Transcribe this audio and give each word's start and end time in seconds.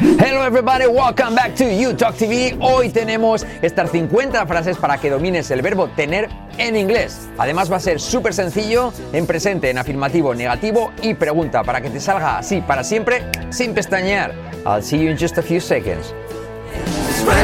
Hello 0.00 0.42
everybody, 0.42 0.86
welcome 0.86 1.34
back 1.34 1.54
to 1.56 1.64
You 1.64 1.92
Talk 1.92 2.16
TV. 2.16 2.56
Hoy 2.58 2.88
tenemos 2.88 3.44
estas 3.60 3.90
50 3.90 4.46
frases 4.46 4.78
para 4.78 4.96
que 4.96 5.10
domines 5.10 5.50
el 5.50 5.60
verbo 5.60 5.88
tener 5.88 6.30
en 6.56 6.74
inglés. 6.74 7.28
Además 7.36 7.70
va 7.70 7.76
a 7.76 7.80
ser 7.80 8.00
súper 8.00 8.32
sencillo 8.32 8.94
en 9.12 9.26
presente, 9.26 9.68
en 9.68 9.76
afirmativo, 9.76 10.34
negativo 10.34 10.90
y 11.02 11.12
pregunta 11.12 11.62
para 11.64 11.82
que 11.82 11.90
te 11.90 12.00
salga 12.00 12.38
así 12.38 12.62
para 12.62 12.82
siempre 12.82 13.26
sin 13.50 13.74
pestañear. 13.74 14.32
I'll 14.64 14.82
see 14.82 14.98
you 14.98 15.10
in 15.10 15.18
just 15.18 15.36
a 15.36 15.42
few 15.42 15.60
seconds. 15.60 16.14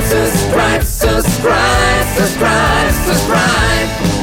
subscribe, 0.08 0.82
subscribe, 0.82 2.06
subscribe, 2.16 4.15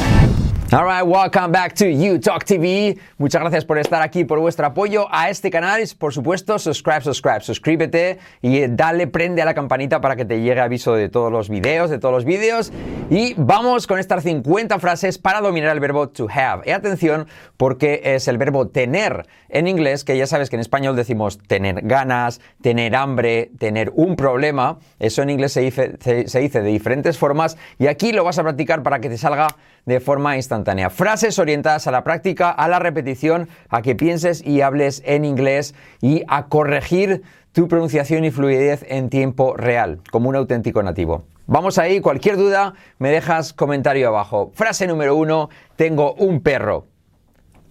subscribe. 0.74 0.84
Alright, 0.84 1.06
welcome 1.06 1.52
back 1.52 1.74
to 1.74 1.86
You 1.86 2.18
Talk 2.18 2.44
TV. 2.44 2.98
Muchas 3.18 3.40
gracias 3.40 3.64
por 3.64 3.78
estar 3.78 4.02
aquí, 4.02 4.24
por 4.24 4.40
vuestro 4.40 4.66
apoyo 4.66 5.06
a 5.10 5.30
este 5.30 5.50
canal 5.50 5.80
y 5.80 5.86
por 5.94 6.12
supuesto, 6.12 6.58
subscribe, 6.58 7.02
subscribe, 7.02 7.40
suscríbete 7.40 8.18
y 8.42 8.66
dale, 8.68 9.06
prende 9.06 9.42
a 9.42 9.44
la 9.44 9.54
campanita 9.54 10.00
para 10.00 10.16
que 10.16 10.24
te 10.24 10.40
llegue 10.40 10.60
aviso 10.60 10.94
de 10.94 11.08
todos 11.08 11.30
los 11.30 11.48
videos, 11.48 11.90
de 11.90 11.98
todos 11.98 12.12
los 12.12 12.24
vídeos. 12.24 12.72
Y 13.10 13.34
vamos 13.36 13.86
con 13.86 13.98
estas 13.98 14.24
50 14.24 14.78
frases 14.78 15.18
para 15.18 15.40
dominar 15.40 15.72
el 15.72 15.80
verbo 15.80 16.08
to 16.08 16.26
have. 16.28 16.62
Y 16.66 16.70
atención, 16.70 17.26
porque 17.56 18.00
es 18.04 18.28
el 18.28 18.38
verbo 18.38 18.68
tener 18.68 19.26
en 19.48 19.68
inglés, 19.68 20.04
que 20.04 20.16
ya 20.16 20.26
sabes 20.26 20.50
que 20.50 20.56
en 20.56 20.60
español 20.60 20.96
decimos 20.96 21.38
tener 21.38 21.82
ganas, 21.82 22.40
tener 22.62 22.96
hambre, 22.96 23.50
tener 23.58 23.92
un 23.94 24.16
problema. 24.16 24.78
Eso 24.98 25.22
en 25.22 25.30
inglés 25.30 25.52
se 25.52 25.60
dice, 25.60 25.98
se 26.26 26.40
dice 26.40 26.62
de 26.62 26.70
diferentes 26.70 27.18
formas 27.18 27.56
y 27.78 27.86
aquí 27.86 28.12
lo 28.12 28.24
vas 28.24 28.38
a 28.38 28.42
practicar 28.42 28.82
para 28.82 29.00
que 29.00 29.08
te 29.08 29.18
salga 29.18 29.48
de 29.86 30.00
forma 30.00 30.36
instantánea. 30.36 30.90
Frases 30.90 31.38
orientadas 31.38 31.86
a 31.86 31.90
la 31.90 32.04
práctica, 32.04 32.50
a 32.50 32.68
la 32.68 32.78
repetición, 32.78 33.48
a 33.68 33.82
que 33.82 33.94
pienses 33.94 34.44
y 34.44 34.60
hables 34.60 35.02
en 35.04 35.24
inglés 35.24 35.74
y 36.00 36.22
a 36.28 36.46
corregir 36.46 37.22
tu 37.52 37.68
pronunciación 37.68 38.24
y 38.24 38.30
fluidez 38.30 38.84
en 38.88 39.10
tiempo 39.10 39.56
real, 39.56 40.00
como 40.10 40.28
un 40.28 40.36
auténtico 40.36 40.82
nativo. 40.82 41.24
Vamos 41.46 41.78
ahí, 41.78 42.00
cualquier 42.00 42.36
duda, 42.36 42.74
me 42.98 43.10
dejas 43.10 43.52
comentario 43.52 44.08
abajo. 44.08 44.50
Frase 44.54 44.86
número 44.86 45.14
uno, 45.14 45.50
tengo 45.76 46.14
un 46.14 46.40
perro. 46.40 46.86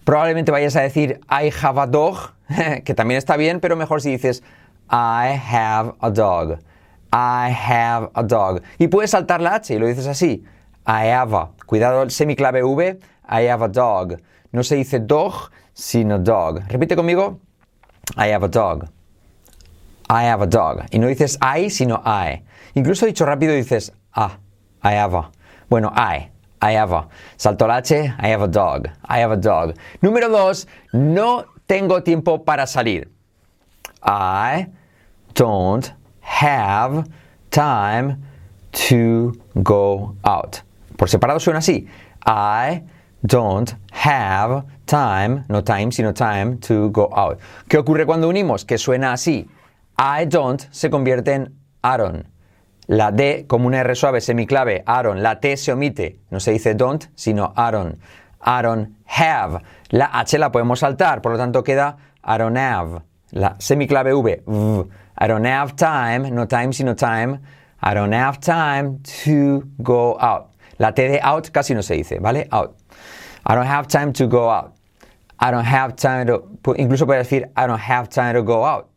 Probablemente 0.04 0.52
vayas 0.52 0.76
a 0.76 0.82
decir 0.82 1.20
I 1.28 1.52
have 1.62 1.80
a 1.80 1.86
dog, 1.86 2.34
que 2.84 2.94
también 2.94 3.18
está 3.18 3.36
bien, 3.36 3.60
pero 3.60 3.74
mejor 3.74 4.00
si 4.00 4.10
dices 4.10 4.42
I 4.90 5.40
have 5.50 5.94
a 6.00 6.10
dog. 6.10 6.58
I 7.12 7.52
have 7.52 8.10
a 8.14 8.22
dog. 8.22 8.62
Y 8.78 8.88
puedes 8.88 9.10
saltar 9.10 9.40
la 9.40 9.56
H 9.56 9.74
y 9.74 9.78
lo 9.78 9.86
dices 9.86 10.06
así. 10.06 10.44
I 10.86 11.06
have 11.06 11.34
a. 11.34 11.50
Cuidado 11.66 12.02
el 12.02 12.10
semiclave 12.10 12.62
V. 12.62 13.00
I 13.28 13.48
have 13.48 13.64
a 13.64 13.68
dog. 13.68 14.20
No 14.52 14.62
se 14.62 14.76
dice 14.76 15.00
dog, 15.00 15.50
sino 15.72 16.18
dog. 16.18 16.62
Repite 16.68 16.94
conmigo. 16.94 17.40
I 18.16 18.28
have 18.28 18.44
a 18.44 18.48
dog. 18.48 18.88
I 20.08 20.24
have 20.24 20.42
a 20.42 20.46
dog. 20.46 20.84
Y 20.90 20.98
no 20.98 21.08
dices 21.08 21.38
I, 21.40 21.70
sino 21.70 22.02
I. 22.04 22.42
Incluso 22.74 23.06
dicho 23.06 23.24
rápido 23.24 23.54
dices 23.54 23.92
ah, 24.12 24.38
I 24.82 24.94
have 24.94 25.16
a. 25.16 25.30
Bueno, 25.68 25.92
I. 25.94 26.30
I 26.60 26.72
have 26.72 26.92
a. 26.92 27.08
Salto 27.36 27.66
la 27.66 27.78
H, 27.78 28.14
I 28.18 28.28
have 28.28 28.42
a 28.42 28.48
dog. 28.48 28.88
I 29.04 29.20
have 29.20 29.32
a 29.32 29.36
dog. 29.36 29.74
Número 30.02 30.28
dos, 30.28 30.66
no 30.92 31.46
tengo 31.66 32.02
tiempo 32.02 32.44
para 32.44 32.66
salir. 32.66 33.08
I 34.02 34.68
don't 35.34 35.92
have 36.20 37.08
time 37.50 38.22
to 38.72 39.32
go 39.62 40.16
out. 40.24 40.62
Por 40.96 41.08
separado 41.08 41.40
suena 41.40 41.58
así. 41.58 41.88
I 42.26 42.82
don't 43.22 43.72
have 43.92 44.64
time, 44.86 45.44
no 45.48 45.62
time, 45.62 45.90
sino 45.90 46.12
time 46.12 46.56
to 46.58 46.90
go 46.90 47.08
out. 47.14 47.38
¿Qué 47.68 47.78
ocurre 47.78 48.06
cuando 48.06 48.28
unimos? 48.28 48.64
Que 48.64 48.78
suena 48.78 49.12
así. 49.12 49.48
I 49.98 50.26
don't 50.26 50.62
se 50.70 50.90
convierte 50.90 51.32
en 51.34 51.54
Aaron. 51.82 52.28
La 52.86 53.10
D 53.12 53.46
como 53.46 53.66
una 53.66 53.80
R 53.80 53.94
suave 53.94 54.20
semiclave, 54.20 54.82
Aaron. 54.86 55.22
La 55.22 55.40
T 55.40 55.56
se 55.56 55.72
omite. 55.72 56.20
No 56.30 56.38
se 56.38 56.52
dice 56.52 56.74
don't, 56.74 57.04
sino 57.14 57.52
Aaron. 57.56 57.98
Aaron 58.40 58.96
have. 59.06 59.62
La 59.90 60.10
H 60.12 60.38
la 60.38 60.52
podemos 60.52 60.80
saltar, 60.80 61.22
por 61.22 61.32
lo 61.32 61.38
tanto 61.38 61.64
queda 61.64 61.96
don't 62.22 62.58
have. 62.58 63.02
La 63.30 63.56
semiclave 63.58 64.12
V. 64.12 64.42
v. 64.46 64.84
I 65.16 65.28
don't 65.28 65.46
have 65.46 65.76
time, 65.76 66.30
no 66.30 66.46
time, 66.46 66.72
sino 66.72 66.94
time. 66.94 67.40
I 67.80 67.94
don't 67.94 68.12
have 68.12 68.38
time 68.40 69.00
to 69.24 69.64
go 69.82 70.16
out. 70.20 70.53
La 70.78 70.92
T 70.92 71.08
de 71.08 71.20
out 71.22 71.50
casi 71.50 71.74
no 71.74 71.82
se 71.82 71.94
dice, 71.94 72.18
¿vale? 72.20 72.48
Out. 72.50 72.76
I 73.46 73.54
don't 73.54 73.66
have 73.66 73.86
time 73.88 74.12
to 74.14 74.26
go 74.26 74.50
out. 74.50 74.72
I 75.38 75.50
don't 75.50 75.66
have 75.66 75.96
time 75.96 76.26
to. 76.26 76.74
Incluso 76.76 77.06
puedes 77.06 77.28
decir 77.28 77.50
I 77.56 77.66
don't 77.66 77.80
have 77.80 78.08
time 78.08 78.34
to 78.34 78.42
go 78.42 78.64
out. 78.64 78.88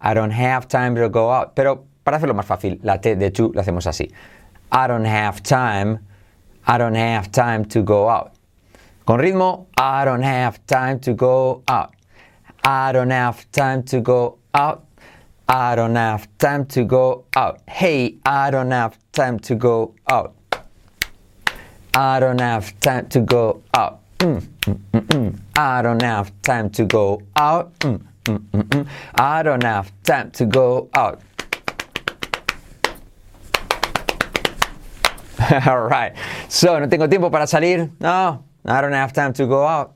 I 0.00 0.14
don't 0.14 0.32
have 0.32 0.66
time 0.66 0.94
to 0.96 1.08
go 1.08 1.30
out. 1.30 1.54
Pero 1.54 1.84
para 2.04 2.16
hacerlo 2.16 2.34
más 2.34 2.46
fácil, 2.46 2.80
la 2.82 2.96
T 2.96 3.14
de 3.16 3.30
to 3.30 3.52
la 3.54 3.62
hacemos 3.62 3.86
así. 3.86 4.10
I 4.70 4.86
don't 4.86 5.04
have 5.04 5.42
time. 5.42 5.98
I 6.66 6.78
don't 6.78 6.94
have 6.94 7.30
time 7.30 7.64
to 7.66 7.82
go 7.82 8.08
out. 8.08 8.32
Con 9.04 9.18
ritmo, 9.18 9.66
I 9.76 10.04
don't 10.04 10.22
have 10.22 10.64
time 10.66 11.00
to 11.00 11.14
go 11.14 11.62
out. 11.68 11.94
I 12.64 12.92
don't 12.92 13.10
have 13.10 13.50
time 13.50 13.82
to 13.84 14.00
go 14.00 14.38
out. 14.54 14.84
I 15.48 15.74
don't 15.74 15.96
have 15.96 16.28
time 16.38 16.66
to 16.66 16.84
go 16.84 17.24
out. 17.34 17.60
Hey, 17.68 18.18
I 18.24 18.50
don't 18.50 18.70
have 18.70 18.96
time 19.12 19.40
to 19.40 19.56
go 19.56 19.94
out. 20.08 20.34
I 21.94 22.20
don't 22.20 22.40
have 22.40 22.72
time 22.80 23.08
to 23.08 23.20
go 23.20 23.62
out. 23.74 24.00
Mm, 24.18 24.40
mm, 24.62 24.80
mm. 24.92 25.38
I 25.56 25.82
don't 25.82 26.00
have 26.00 26.32
time 26.42 26.70
to 26.70 26.84
go 26.86 27.20
out. 27.36 27.70
I 29.14 29.42
don't 29.42 29.62
have 29.62 29.92
time 30.02 30.30
to 30.32 30.46
go 30.46 30.88
out. 30.94 31.20
All 35.66 35.86
right. 35.88 36.14
So, 36.48 36.78
no 36.78 36.88
tengo 36.88 37.08
tiempo 37.08 37.30
para 37.30 37.46
salir. 37.46 37.90
No, 38.00 38.42
I 38.64 38.80
don't 38.80 38.94
have 38.94 39.12
time 39.12 39.34
to 39.34 39.46
go 39.46 39.66
out. 39.66 39.92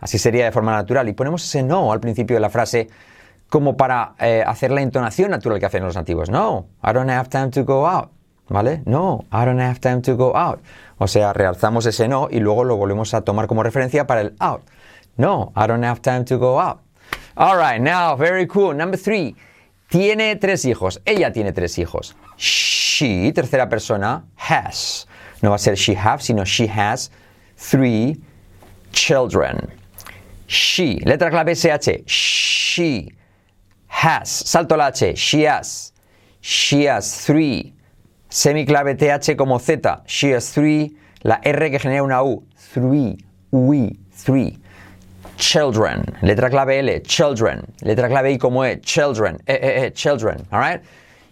Así 0.00 0.18
sería 0.18 0.44
de 0.44 0.52
forma 0.52 0.72
natural. 0.72 1.08
Y 1.08 1.14
ponemos 1.14 1.42
ese 1.42 1.64
no 1.64 1.90
al 1.90 1.98
principio 1.98 2.36
de 2.36 2.40
la 2.40 2.50
frase 2.50 2.88
como 3.48 3.76
para 3.76 4.14
eh, 4.20 4.44
hacer 4.46 4.70
la 4.70 4.82
entonación 4.82 5.32
natural 5.32 5.58
que 5.58 5.66
hacen 5.66 5.82
los 5.82 5.96
nativos. 5.96 6.30
No, 6.30 6.68
I 6.84 6.92
don't 6.92 7.10
have 7.10 7.28
time 7.28 7.50
to 7.50 7.64
go 7.64 7.88
out. 7.88 8.10
¿Vale? 8.48 8.82
No, 8.84 9.24
I 9.32 9.44
don't 9.44 9.60
have 9.60 9.80
time 9.80 10.02
to 10.02 10.16
go 10.16 10.34
out. 10.34 10.60
O 11.02 11.08
sea, 11.08 11.32
realzamos 11.32 11.86
ese 11.86 12.08
no 12.08 12.28
y 12.30 12.40
luego 12.40 12.62
lo 12.62 12.76
volvemos 12.76 13.14
a 13.14 13.22
tomar 13.22 13.46
como 13.46 13.62
referencia 13.62 14.06
para 14.06 14.20
el 14.20 14.36
out. 14.38 14.60
No, 15.16 15.50
I 15.56 15.66
don't 15.66 15.82
have 15.82 16.02
time 16.02 16.24
to 16.26 16.38
go 16.38 16.60
out. 16.60 16.80
All 17.36 17.56
right, 17.56 17.80
now, 17.80 18.14
very 18.16 18.46
cool. 18.46 18.74
Number 18.74 18.98
three. 18.98 19.34
Tiene 19.88 20.36
tres 20.36 20.66
hijos. 20.66 21.00
Ella 21.06 21.32
tiene 21.32 21.52
tres 21.52 21.78
hijos. 21.78 22.14
She, 22.36 23.32
tercera 23.32 23.66
persona, 23.70 24.24
has. 24.36 25.06
No 25.42 25.48
va 25.50 25.56
a 25.56 25.58
ser 25.58 25.74
she 25.74 25.94
have, 25.94 26.22
sino 26.22 26.44
she 26.44 26.66
has 26.66 27.10
three 27.56 28.20
children. 28.92 29.70
She, 30.46 31.00
letra 31.06 31.30
clave 31.30 31.54
SH. 31.56 32.04
She 32.06 33.10
has. 33.88 34.28
Salto 34.28 34.76
la 34.76 34.88
H. 34.88 35.16
She 35.16 35.46
has. 35.46 35.94
She 36.42 36.84
has 36.84 37.24
three. 37.24 37.72
Semiclave 38.30 38.94
TH 38.94 39.36
como 39.36 39.58
Z. 39.58 40.04
She 40.06 40.32
has 40.34 40.52
three. 40.52 40.96
La 41.22 41.40
R 41.42 41.70
que 41.70 41.78
genera 41.78 42.02
una 42.02 42.22
U. 42.22 42.44
Three. 42.72 43.18
We. 43.50 43.96
Three. 44.12 44.56
Children. 45.36 46.04
Letra 46.22 46.48
clave 46.48 46.78
L. 46.78 47.02
Children. 47.02 47.66
Letra 47.82 48.08
clave 48.08 48.32
I 48.32 48.38
como 48.38 48.64
E. 48.64 48.80
Children. 48.80 49.38
E, 49.46 49.52
e, 49.52 49.86
e, 49.86 49.92
children. 49.92 50.46
Alright? 50.52 50.80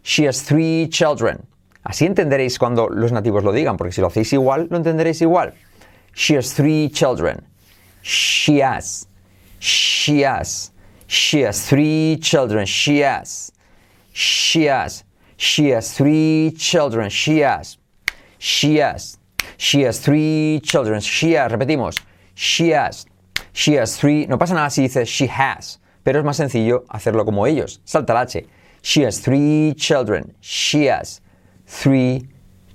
She 0.02 0.26
has 0.26 0.42
three 0.42 0.88
children. 0.88 1.46
Así 1.84 2.04
entenderéis 2.04 2.58
cuando 2.58 2.88
los 2.88 3.12
nativos 3.12 3.44
lo 3.44 3.52
digan, 3.52 3.76
porque 3.76 3.92
si 3.92 4.00
lo 4.00 4.08
hacéis 4.08 4.32
igual, 4.32 4.66
lo 4.70 4.76
entenderéis 4.76 5.22
igual. 5.22 5.54
She 6.14 6.36
has 6.36 6.52
three 6.52 6.90
children. 6.90 7.46
She 8.02 8.60
has. 8.60 9.06
She 9.60 10.24
has. 10.24 10.72
She 11.06 11.42
has 11.42 11.64
three 11.66 12.18
children. 12.20 12.66
She 12.66 13.02
has. 13.04 13.52
She 14.12 14.64
has. 14.68 15.04
She 15.38 15.68
has 15.68 15.96
three 15.96 16.52
children. 16.58 17.10
She 17.10 17.38
has. 17.38 17.78
She 18.38 18.76
has. 18.78 19.18
She 19.56 19.82
has 19.82 20.00
three 20.00 20.60
children. 20.64 21.00
She 21.00 21.32
has. 21.32 21.52
Repetimos. 21.52 21.96
She 22.34 22.70
has. 22.70 23.06
She 23.52 23.74
has 23.74 23.96
three. 23.96 24.26
No 24.26 24.36
pasa 24.36 24.54
nada 24.54 24.68
si 24.70 24.82
dices 24.82 25.08
she 25.08 25.26
has, 25.26 25.80
pero 26.02 26.18
es 26.18 26.24
más 26.24 26.36
sencillo 26.36 26.84
hacerlo 26.88 27.24
como 27.24 27.46
ellos. 27.46 27.80
Salta 27.84 28.14
la 28.14 28.22
H. 28.22 28.46
She 28.82 29.02
has 29.04 29.20
three 29.20 29.74
children. 29.76 30.34
She 30.40 30.88
has 30.88 31.20
three 31.66 32.28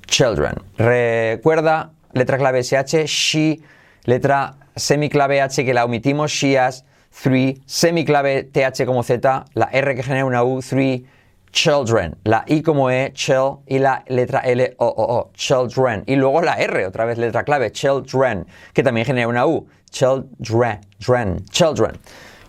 children. 0.07 0.55
Recuerda, 0.77 1.91
letra 2.13 2.37
clave 2.37 2.63
SH, 2.63 3.07
she, 3.07 3.61
letra 4.05 4.55
semiclave 4.75 5.41
H 5.41 5.63
que 5.63 5.73
la 5.73 5.85
omitimos, 5.85 6.31
she 6.31 6.57
has 6.57 6.83
three, 7.11 7.61
semiclave 7.65 8.43
TH 8.43 8.85
como 8.85 9.03
Z, 9.03 9.45
la 9.53 9.69
R 9.71 9.95
que 9.95 10.03
genera 10.03 10.25
una 10.25 10.43
U, 10.43 10.61
three 10.61 11.05
children, 11.53 12.15
la 12.25 12.43
I 12.47 12.61
como 12.61 12.89
E, 12.89 13.13
chill, 13.13 13.59
y 13.67 13.79
la 13.79 14.03
letra 14.09 14.41
L, 14.41 14.75
O, 14.79 14.85
O, 14.85 15.17
O, 15.19 15.31
children. 15.33 16.03
Y 16.05 16.15
luego 16.15 16.41
la 16.41 16.55
R, 16.55 16.85
otra 16.85 17.05
vez 17.05 17.17
letra 17.17 17.43
clave, 17.43 17.71
children, 17.71 18.45
que 18.73 18.83
también 18.83 19.05
genera 19.05 19.29
una 19.29 19.45
U, 19.45 19.65
children, 19.91 20.81
children. 21.51 21.97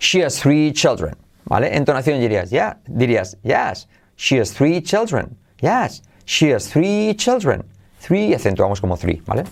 She 0.01 0.25
has 0.25 0.41
three 0.41 0.73
children, 0.73 1.15
¿vale? 1.45 1.77
Entonación 1.77 2.19
dirías, 2.19 2.51
ya, 2.51 2.79
dirías, 2.89 3.37
yes, 3.43 3.87
She 4.17 4.39
has 4.39 4.53
three 4.53 4.81
children. 4.81 5.37
Yes, 5.61 6.03
she 6.25 6.51
has 6.51 6.69
three 6.69 7.15
children. 7.15 7.65
Three, 8.01 8.35
acentuamos 8.35 8.81
como 8.81 8.97
three, 8.97 9.23
¿vale? 9.27 9.45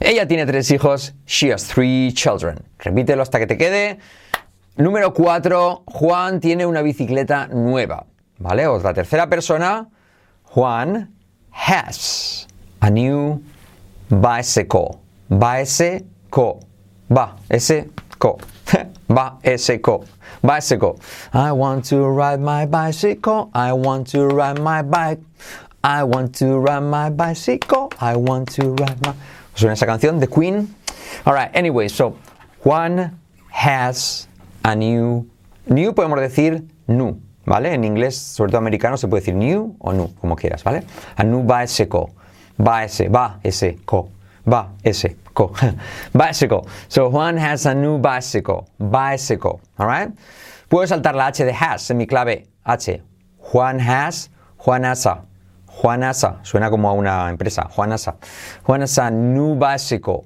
Ella 0.00 0.26
tiene 0.26 0.46
tres 0.46 0.70
hijos. 0.70 1.12
She 1.26 1.52
has 1.52 1.66
three 1.66 2.12
children. 2.12 2.58
Repítelo 2.78 3.22
hasta 3.22 3.38
que 3.38 3.46
te 3.46 3.56
quede. 3.56 3.98
Número 4.76 5.12
cuatro, 5.12 5.82
Juan 5.86 6.40
tiene 6.40 6.64
una 6.64 6.82
bicicleta 6.82 7.48
nueva, 7.48 8.06
¿vale? 8.38 8.66
Otra 8.66 8.94
tercera 8.94 9.28
persona, 9.28 9.88
Juan 10.44 11.12
has 11.50 12.46
a 12.80 12.90
new 12.90 13.42
bicycle. 14.08 15.00
Bicycle. 15.28 16.60
Va, 17.10 17.36
ese 17.50 17.90
co. 18.18 18.38
Va, 19.10 19.38
ese 19.42 19.80
co. 19.80 20.04
Bicycle. 20.42 20.98
I 21.32 21.52
want 21.52 21.84
to 21.86 22.06
ride 22.06 22.40
my 22.40 22.66
bicycle. 22.66 23.50
I 23.54 23.72
want 23.72 24.06
to 24.08 24.26
ride 24.28 24.60
my 24.60 24.82
bike. 24.82 25.20
I 25.82 26.04
want 26.04 26.34
to 26.36 26.58
ride 26.58 26.80
my 26.80 27.10
bicycle. 27.10 27.90
I 28.00 28.16
want 28.16 28.50
to 28.54 28.70
ride 28.74 29.04
my. 29.04 29.14
Suena 29.54 29.72
esa 29.72 29.86
canción 29.86 30.20
de 30.20 30.26
Queen. 30.26 30.74
Alright, 31.26 31.50
anyway, 31.54 31.88
so 31.88 32.16
Juan 32.62 33.18
has 33.50 34.28
a 34.64 34.74
new. 34.76 35.28
New 35.66 35.92
podemos 35.92 36.18
decir 36.20 36.66
new, 36.86 37.20
¿vale? 37.48 37.74
En 37.74 37.84
inglés, 37.84 38.16
sobre 38.16 38.50
todo 38.52 38.58
americano, 38.58 38.96
se 38.96 39.08
puede 39.08 39.22
decir 39.22 39.34
new 39.34 39.74
o 39.80 39.92
new, 39.92 40.14
como 40.20 40.36
quieras, 40.36 40.62
¿vale? 40.64 40.84
A 41.16 41.24
new 41.24 41.42
bicycle. 41.42 42.06
Va 42.60 42.84
ese, 42.84 43.08
va 43.08 43.38
ese, 43.42 43.78
co. 43.84 44.08
Va 44.50 44.70
ese, 44.82 45.16
co. 45.32 45.52
bicycle. 46.12 46.60
So 46.88 47.10
Juan 47.10 47.38
has 47.38 47.66
a 47.66 47.74
new 47.74 47.98
bicycle. 47.98 48.64
Bicycle. 48.78 49.60
Alright? 49.76 50.10
Puedo 50.68 50.86
saltar 50.86 51.14
la 51.14 51.26
H 51.26 51.44
de 51.44 51.52
has, 51.52 51.82
semiclave 51.82 52.46
H. 52.64 53.02
Juan 53.38 53.80
has, 53.80 54.30
Juanasa. 54.58 55.22
Juanasa, 55.66 56.40
suena 56.42 56.70
como 56.70 56.88
a 56.88 56.92
una 56.92 57.30
empresa. 57.30 57.68
Juan 57.70 57.92
has 57.92 58.98
a 58.98 59.10
new 59.10 59.54
bicycle. 59.54 60.22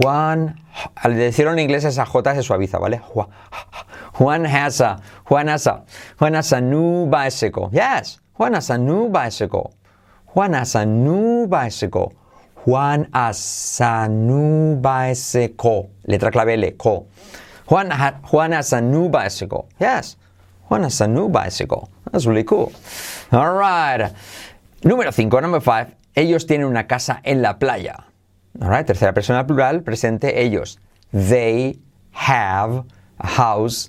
Juan, 0.00 0.60
al 0.96 1.16
decirlo 1.16 1.52
en 1.52 1.58
inglés 1.60 1.84
esa 1.84 2.04
J 2.04 2.34
se 2.34 2.42
suaviza, 2.42 2.78
¿vale? 2.78 3.00
Ju- 3.00 3.28
Juan 4.18 4.44
has 4.44 4.80
a, 4.80 5.00
Juan 5.26 5.46
has 5.46 5.66
a, 5.66 5.84
Juan 6.18 6.34
has 6.34 6.52
a 6.52 6.60
new 6.60 7.06
bicycle. 7.06 7.70
Yes, 7.72 8.18
Juan 8.34 8.54
has 8.54 8.70
a 8.70 8.78
new 8.78 9.08
bicycle. 9.08 9.74
Juan 10.34 10.52
has 10.54 10.74
a 10.74 10.84
new 10.84 11.46
bicycle. 11.46 12.12
Juan 12.66 13.08
has 13.14 13.80
a 13.80 14.08
new 14.08 14.76
bicycle. 14.76 15.90
Letra 16.06 16.32
clave 16.32 16.50
L, 16.50 16.70
co. 16.72 17.06
Juan, 17.68 17.90
Juan 18.30 18.52
has 18.52 18.72
a 18.72 18.80
new 18.80 19.08
bicycle. 19.08 19.68
Yes, 19.78 20.16
Juan 20.68 20.82
has 20.82 21.00
a 21.00 21.06
new 21.06 21.28
bicycle. 21.28 21.90
That's 22.10 22.26
really 22.26 22.44
cool. 22.44 22.72
All 23.32 23.54
right. 23.54 24.12
Número 24.82 25.12
5, 25.12 25.40
number 25.40 25.60
5. 25.60 25.94
Ellos 26.14 26.46
tienen 26.46 26.66
una 26.66 26.86
casa 26.86 27.20
en 27.24 27.42
la 27.42 27.58
playa. 27.58 28.04
All 28.60 28.68
right. 28.68 28.86
Tercera 28.86 29.14
persona 29.14 29.46
plural, 29.46 29.82
presente 29.82 30.40
ellos. 30.40 30.78
They 31.12 31.78
have 32.10 32.84
a 33.18 33.26
house 33.26 33.88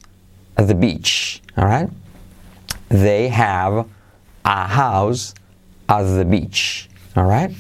the 0.68 0.76
beach. 0.76 1.42
All 1.58 1.66
right. 1.66 1.90
They 2.90 3.28
have 3.30 3.88
a 4.46 4.68
house 4.68 5.34
at 5.88 6.04
the 6.04 6.26
beach. 6.26 6.90
All 7.16 7.26
right. 7.26 7.52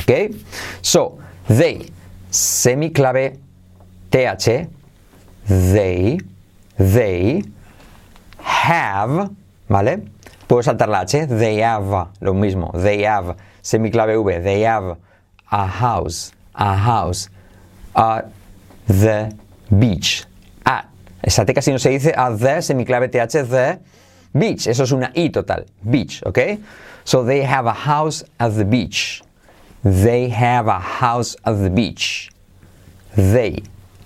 Okay. 0.00 0.34
So, 0.82 1.20
they, 1.48 1.88
semiclave 2.30 3.38
TH, 4.10 4.68
they, 5.46 6.18
they 6.76 7.42
have, 8.38 9.30
¿vale? 9.68 10.02
Puedo 10.48 10.62
saltar 10.62 10.88
la 10.88 11.02
H, 11.02 11.26
they 11.26 11.58
have, 11.58 12.08
lo 12.20 12.34
mismo, 12.34 12.72
they 12.74 13.02
have, 13.02 13.36
semiclave 13.62 14.22
V, 14.24 14.38
they 14.42 14.62
have 14.62 14.96
a 15.50 15.66
house, 15.66 16.32
a 16.54 16.74
house 16.74 17.28
at 17.94 18.30
the 18.86 19.34
beach. 19.78 20.24
T 21.44 21.54
casi 21.54 21.72
no 21.72 21.78
se 21.78 21.90
dice 21.90 22.12
at 22.16 22.38
the, 22.38 22.60
semiclave 22.60 23.10
TH, 23.10 23.48
the 23.48 23.78
beach. 24.32 24.66
Eso 24.66 24.82
es 24.82 24.92
una 24.92 25.10
I 25.14 25.28
total, 25.28 25.64
beach, 25.82 26.22
¿ok? 26.24 26.58
So 27.04 27.24
they 27.24 27.42
have 27.42 27.66
a 27.66 27.72
house 27.72 28.24
at 28.38 28.54
the 28.56 28.64
beach. 28.64 29.22
They 29.84 30.28
have 30.28 30.68
a 30.68 30.78
house 30.78 31.36
at 31.44 31.62
the 31.62 31.70
beach. 31.70 32.30
They 33.16 33.62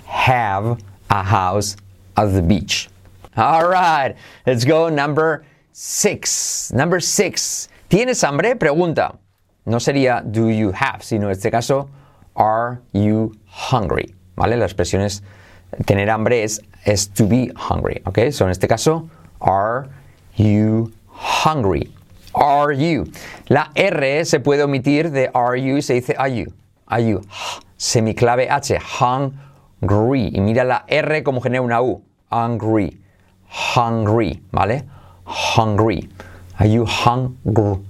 have 0.07 0.79
a 1.11 1.23
house 1.23 1.77
at 2.17 2.33
the 2.33 2.43
beach. 2.43 2.89
All 3.37 3.69
right, 3.69 4.15
let's 4.47 4.65
go 4.65 4.89
number 4.89 5.45
six. 5.73 6.73
Number 6.73 7.01
six. 7.01 7.69
¿Tienes 7.89 8.23
hambre? 8.23 8.55
Pregunta. 8.55 9.19
No 9.65 9.79
sería 9.79 10.23
do 10.23 10.49
you 10.49 10.73
have, 10.73 11.03
sino 11.03 11.27
en 11.27 11.33
este 11.33 11.51
caso 11.51 11.89
are 12.37 12.81
you 12.93 13.33
hungry. 13.47 14.15
¿Vale? 14.37 14.57
La 14.57 14.67
expresión 14.67 15.03
es 15.03 15.23
tener 15.87 16.11
hambre 16.11 16.43
es, 16.43 16.61
es 16.84 17.08
to 17.08 17.26
be 17.26 17.50
hungry. 17.56 18.02
¿Ok? 18.05 18.31
So 18.32 18.44
en 18.44 18.50
este 18.50 18.69
caso, 18.69 19.08
are 19.40 19.88
you 20.37 20.93
hungry? 21.08 21.93
Are 22.34 22.73
you? 22.73 23.05
La 23.49 23.70
R 23.75 24.25
se 24.25 24.40
puede 24.40 24.62
omitir 24.62 25.11
de 25.11 25.31
are 25.34 25.56
you 25.61 25.76
y 25.76 25.82
se 25.82 25.94
dice 25.94 26.14
are 26.19 26.34
you. 26.34 26.52
Are 26.87 27.02
you? 27.02 27.23
Semiclave 27.76 28.49
H, 28.50 28.79
hungry. 28.79 30.31
Y 30.34 30.40
mira 30.40 30.64
la 30.64 30.84
R 30.88 31.23
como 31.23 31.40
genera 31.40 31.62
una 31.62 31.82
U. 31.82 32.02
Hungry. 32.31 32.99
Hungry. 33.49 34.40
¿Vale? 34.50 34.85
Hungry. 35.26 36.08
Are 36.58 36.69
you 36.69 36.85
hungry? 36.85 37.82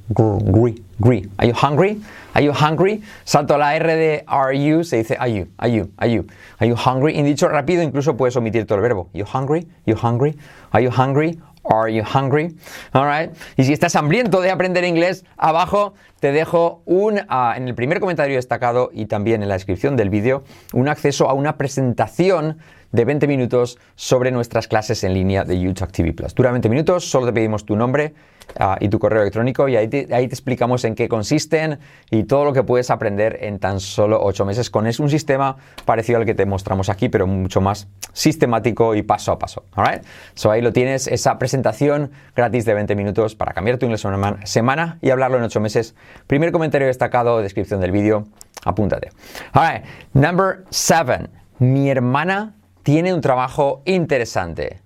Are 1.05 1.47
you 1.47 1.53
hungry? 1.53 2.01
Are 2.35 2.43
you 2.43 2.53
hungry? 2.53 3.03
Salto 3.25 3.59
la 3.59 3.75
R 3.75 3.87
de 3.97 4.25
are 4.29 4.53
you, 4.53 4.85
se 4.85 4.99
dice 4.99 5.17
are 5.19 5.29
you, 5.29 5.49
are 5.59 5.69
you, 5.69 5.91
are 5.99 6.07
you. 6.07 6.27
Are 6.61 6.67
you 6.67 6.77
hungry? 6.77 7.19
En 7.19 7.25
dicho 7.25 7.49
rápido 7.49 7.83
incluso 7.83 8.17
puedes 8.17 8.37
omitir 8.37 8.67
todo 8.67 8.79
el 8.79 8.83
verbo. 8.83 9.09
You 9.13 9.25
hungry? 9.25 9.67
You 9.85 9.97
hungry? 9.97 10.39
Are 10.71 10.81
you 10.81 10.91
hungry? 10.91 11.41
Are 11.65 11.89
you 11.89 12.05
hungry? 12.05 12.55
All 12.95 13.05
right. 13.05 13.31
Y 13.57 13.65
si 13.65 13.73
estás 13.73 13.97
hambriento 13.97 14.41
de 14.41 14.51
aprender 14.51 14.85
inglés, 14.85 15.25
abajo 15.37 15.95
te 16.23 16.31
dejo 16.31 16.83
un, 16.85 17.21
ah, 17.29 17.55
en 17.57 17.67
el 17.67 17.75
primer 17.75 17.99
comentario 17.99 18.37
destacado 18.37 18.91
y 18.93 19.07
también 19.07 19.43
en 19.43 19.49
la 19.49 19.55
descripción 19.55 19.97
del 19.97 20.09
vídeo, 20.09 20.45
un 20.73 20.87
acceso 20.87 21.29
a 21.29 21.33
una 21.33 21.59
presentación 21.59 22.59
de 22.93 23.05
20 23.05 23.27
minutos 23.27 23.79
sobre 23.97 24.31
nuestras 24.31 24.69
clases 24.69 25.03
en 25.03 25.15
línea 25.15 25.45
de 25.45 25.59
YouTube 25.59 25.91
TV 25.91 26.13
Plus. 26.13 26.35
Dura 26.35 26.53
20 26.53 26.69
minutos, 26.69 27.11
solo 27.11 27.27
te 27.27 27.33
pedimos 27.33 27.65
tu 27.65 27.75
nombre 27.75 28.15
ah, 28.59 28.77
y 28.81 28.89
tu 28.89 28.99
correo 28.99 29.23
electrónico 29.23 29.67
y 29.67 29.77
ahí 29.77 29.89
te, 29.89 30.15
explicamos 30.25 30.85
en 30.85 30.95
qué 30.95 31.09
consisten 31.09 31.79
y 32.11 32.25
todo 32.25 32.45
lo 32.45 32.53
que 32.53 32.63
puedes 32.63 32.91
aprender 32.91 33.39
en 33.41 33.59
tan 33.59 33.81
solo 33.81 34.21
8 34.23 34.45
meses 34.45 34.69
con 34.69 34.87
es 34.87 35.01
un 35.01 35.09
sistema 35.09 35.57
parecido 35.87 36.19
al 36.19 36.27
que 36.27 36.35
te 36.35 36.45
mostramos 36.45 36.91
aquí, 36.91 37.09
pero 37.09 37.27
mucho 37.27 37.61
más 37.63 37.89
sistemático 38.13 38.95
y 38.95 39.03
paso 39.03 39.33
a 39.33 39.39
paso. 39.39 39.65
Alright? 39.73 40.05
So 40.35 40.51
ahí 40.51 40.61
lo 40.61 40.73
tienes, 40.73 41.07
esa 41.07 41.39
presentación 41.39 42.11
gratis 42.37 42.67
de 42.67 42.75
20 42.75 42.95
minutos 42.95 43.35
para 43.35 43.55
cambiar 43.55 43.79
tu 43.79 43.87
inglés 43.87 44.05
en 44.05 44.13
una 44.13 44.47
semana 44.47 44.99
y 45.01 45.11
hablarlo 45.11 45.39
en 45.39 45.45
8 45.45 45.61
meses. 45.61 45.95
Primer 46.27 46.53
comentario 46.53 46.87
destacado, 46.87 47.41
descripción 47.41 47.81
del 47.81 47.93
vídeo, 47.93 48.25
apúntate. 48.65 49.11
Alright, 49.55 49.85
number 50.15 50.65
7. 50.71 51.29
Mi 51.59 51.91
hermana 51.91 52.55
tiene 52.83 53.13
un 53.13 53.21
trabajo 53.21 53.83
interesante. 53.85 54.81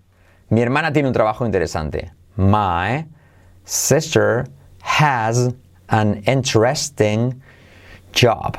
Mi 0.50 0.62
hermana 0.62 0.92
tiene 0.92 1.08
un 1.08 1.14
trabajo 1.14 1.46
interesante. 1.46 2.12
My 2.36 3.06
sister 3.64 4.46
has 4.80 5.54
an 5.88 6.22
interesting 6.26 7.40
job. 8.12 8.58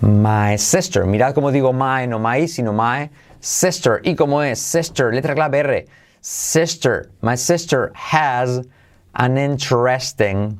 My 0.00 0.56
sister, 0.56 1.04
mirad 1.04 1.34
cómo 1.34 1.52
digo 1.52 1.72
my, 1.72 2.06
no 2.06 2.18
my, 2.18 2.46
sino 2.46 2.72
my 2.72 3.08
sister. 3.40 4.00
¿Y 4.04 4.14
cómo 4.14 4.42
es? 4.42 4.58
Sister, 4.58 5.12
letra 5.12 5.34
clave 5.34 5.60
R. 5.60 5.86
Sister, 6.20 7.10
my 7.22 7.36
sister 7.36 7.92
has 7.94 8.66
an 9.14 9.38
interesting, 9.38 10.58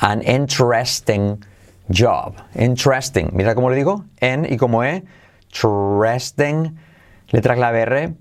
an 0.00 0.22
interesting 0.22 1.38
job. 1.88 2.34
Interesting, 2.54 3.30
mira 3.32 3.54
cómo 3.54 3.70
lo 3.70 3.76
digo, 3.76 4.04
en 4.20 4.46
y 4.50 4.56
como 4.56 4.84
e, 4.84 5.04
interesting, 5.48 6.76
letra 7.28 7.54
clave 7.54 7.80
R, 7.82 8.14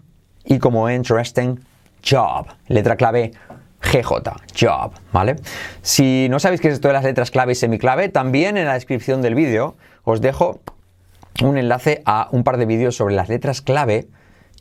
y 0.45 0.59
como 0.59 0.89
e, 0.89 0.95
interesting, 0.95 1.59
job, 2.03 2.47
letra 2.67 2.95
clave 2.95 3.31
GJ, 3.81 4.11
job, 4.59 4.91
¿vale? 5.11 5.35
Si 5.81 6.27
no 6.29 6.39
sabéis 6.39 6.61
qué 6.61 6.67
es 6.67 6.75
esto 6.75 6.89
de 6.89 6.93
las 6.93 7.03
letras 7.03 7.31
clave 7.31 7.53
y 7.53 7.55
semiclave, 7.55 8.09
también 8.09 8.57
en 8.57 8.65
la 8.65 8.73
descripción 8.73 9.21
del 9.21 9.35
vídeo 9.35 9.77
os 10.03 10.21
dejo 10.21 10.59
un 11.41 11.57
enlace 11.57 12.01
a 12.05 12.27
un 12.31 12.43
par 12.43 12.57
de 12.57 12.65
vídeos 12.65 12.95
sobre 12.95 13.15
las 13.15 13.29
letras 13.29 13.61
clave 13.61 14.07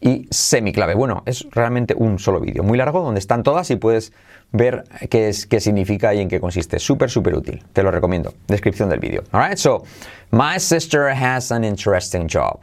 y 0.01 0.29
semiclave. 0.31 0.95
Bueno, 0.95 1.23
es 1.27 1.47
realmente 1.51 1.95
un 1.97 2.19
solo 2.19 2.41
vídeo, 2.41 2.63
muy 2.63 2.79
largo, 2.79 3.03
donde 3.03 3.19
están 3.19 3.43
todas 3.43 3.71
y 3.71 3.77
puedes 3.77 4.13
ver 4.53 4.85
qué, 5.11 5.29
es, 5.29 5.47
qué 5.47 5.61
significa 5.61 6.15
y 6.15 6.21
en 6.21 6.29
qué 6.29 6.41
consiste. 6.41 6.79
Súper, 6.79 7.11
súper 7.11 7.35
útil. 7.35 7.65
Te 7.73 7.83
lo 7.83 7.91
recomiendo. 7.91 8.35
Descripción 8.47 8.89
del 8.89 9.01
vídeo. 9.01 9.25
Alright, 9.33 9.59
so, 9.59 9.85
my 10.31 10.59
sister 10.59 11.09
has 11.09 11.51
an 11.51 11.65
interesting 11.65 12.29
job. 12.29 12.61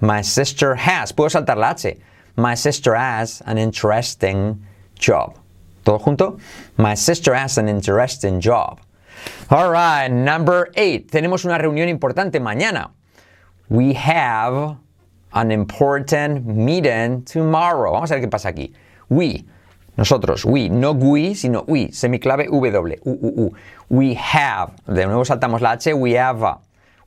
My 0.00 0.22
sister 0.22 0.76
has, 0.76 1.12
puedo 1.12 1.28
saltar 1.28 1.56
la 1.56 1.70
H. 1.70 1.98
My 2.36 2.54
sister 2.54 2.94
has 2.94 3.42
an 3.46 3.58
interesting 3.58 4.64
job. 4.98 5.34
Todo 5.84 5.98
junto. 5.98 6.38
My 6.76 6.94
sister 6.94 7.34
has 7.34 7.58
an 7.58 7.68
interesting 7.68 8.40
job. 8.40 8.80
All 9.50 9.70
right, 9.70 10.08
number 10.08 10.70
eight. 10.76 11.10
Tenemos 11.10 11.44
una 11.44 11.58
reunión 11.58 11.88
importante 11.88 12.38
mañana. 12.40 12.90
We 13.68 13.94
have 13.94 14.76
an 15.32 15.50
important 15.50 16.46
meeting 16.46 17.24
tomorrow. 17.24 17.92
Vamos 17.92 18.10
a 18.10 18.14
ver 18.14 18.22
qué 18.22 18.30
pasa 18.30 18.48
aquí. 18.48 18.72
We, 19.08 19.44
nosotros, 19.96 20.44
we, 20.44 20.68
no 20.68 20.92
we, 20.92 21.34
sino 21.34 21.64
we, 21.66 21.88
semiclave 21.88 22.46
W, 22.48 22.96
U, 23.04 23.10
U. 23.12 23.54
We 23.88 24.14
have, 24.14 24.72
de 24.86 25.06
nuevo 25.06 25.24
saltamos 25.24 25.60
la 25.60 25.72
H, 25.72 25.92
we 25.94 26.12
have, 26.12 26.42
a, 26.42 26.58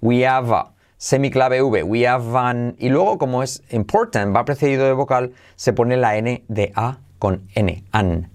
we 0.02 0.22
have, 0.22 0.52
a, 0.52 0.68
semiclave 1.00 1.62
V, 1.62 1.84
we 1.84 2.02
have 2.02 2.36
an, 2.36 2.76
y 2.80 2.90
luego 2.90 3.18
como 3.18 3.42
es 3.44 3.62
important, 3.72 4.36
va 4.36 4.44
precedido 4.46 4.86
de 4.86 4.94
vocal, 4.94 5.32
se 5.56 5.74
pone 5.74 5.98
la 5.98 6.18
N 6.18 6.44
de 6.48 6.72
A 6.76 6.98
con 7.20 7.48
N, 7.56 7.84
an, 7.94 8.30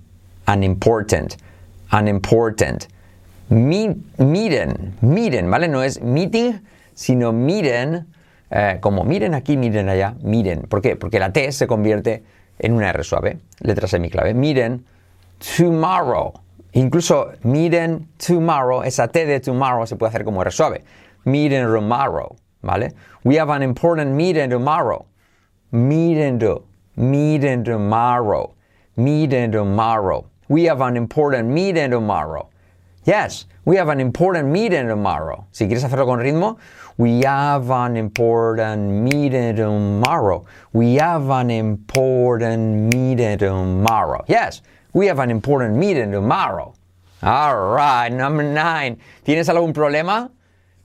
unimportant, 0.48 1.36
unimportant. 1.92 2.86
Mi, 3.48 3.94
miren, 4.18 4.96
miren, 5.00 5.50
¿vale? 5.50 5.68
No 5.68 5.82
es 5.82 6.00
meeting, 6.00 6.60
sino 6.94 7.32
miren, 7.32 8.06
eh, 8.50 8.78
como 8.80 9.04
miren 9.04 9.34
aquí, 9.34 9.56
miren 9.56 9.88
allá, 9.88 10.14
miren. 10.22 10.62
¿Por 10.62 10.80
qué? 10.80 10.96
Porque 10.96 11.18
la 11.18 11.32
T 11.32 11.50
se 11.52 11.66
convierte 11.66 12.22
en 12.58 12.72
una 12.72 12.90
R 12.90 13.02
suave, 13.04 13.38
letra 13.60 13.88
semiclave. 13.88 14.34
Miren, 14.34 14.84
tomorrow. 15.56 16.32
Incluso 16.72 17.32
miren 17.42 18.08
tomorrow, 18.18 18.82
esa 18.82 19.08
T 19.08 19.24
de 19.26 19.40
tomorrow 19.40 19.86
se 19.86 19.96
puede 19.96 20.10
hacer 20.10 20.24
como 20.24 20.42
R 20.42 20.50
suave. 20.50 20.84
Miren 21.24 21.66
tomorrow, 21.66 22.36
¿vale? 22.62 22.92
We 23.24 23.38
have 23.38 23.50
an 23.50 23.62
important 23.62 24.12
meeting 24.12 24.50
tomorrow. 24.50 25.06
Meeting, 25.72 26.38
to, 26.38 26.64
meeting 26.96 27.64
tomorrow. 27.64 28.54
Meeting 28.96 29.50
tomorrow. 29.50 30.26
We 30.48 30.64
have 30.68 30.80
an 30.80 30.96
important 30.96 31.48
meeting 31.48 31.90
tomorrow. 31.90 32.48
Yes, 33.06 33.46
we 33.64 33.76
have 33.76 33.88
an 33.88 34.00
important 34.00 34.48
meeting 34.48 34.88
tomorrow. 34.88 35.46
Si 35.52 35.68
quieres 35.68 35.84
hacerlo 35.84 36.06
con 36.06 36.18
ritmo, 36.18 36.58
we 36.98 37.20
have 37.20 37.70
an 37.70 37.96
important 37.96 38.90
meeting 38.90 39.54
tomorrow. 39.54 40.44
We 40.72 40.96
have 40.96 41.30
an 41.30 41.52
important 41.52 42.92
meeting 42.92 43.38
tomorrow. 43.38 44.24
Yes, 44.26 44.60
we 44.92 45.06
have 45.06 45.20
an 45.20 45.30
important 45.30 45.76
meeting 45.76 46.10
tomorrow. 46.10 46.74
All 47.22 47.74
right, 47.76 48.08
number 48.08 48.42
nine. 48.42 48.98
¿Tienes 49.24 49.48
algún 49.48 49.72
problema? 49.72 50.28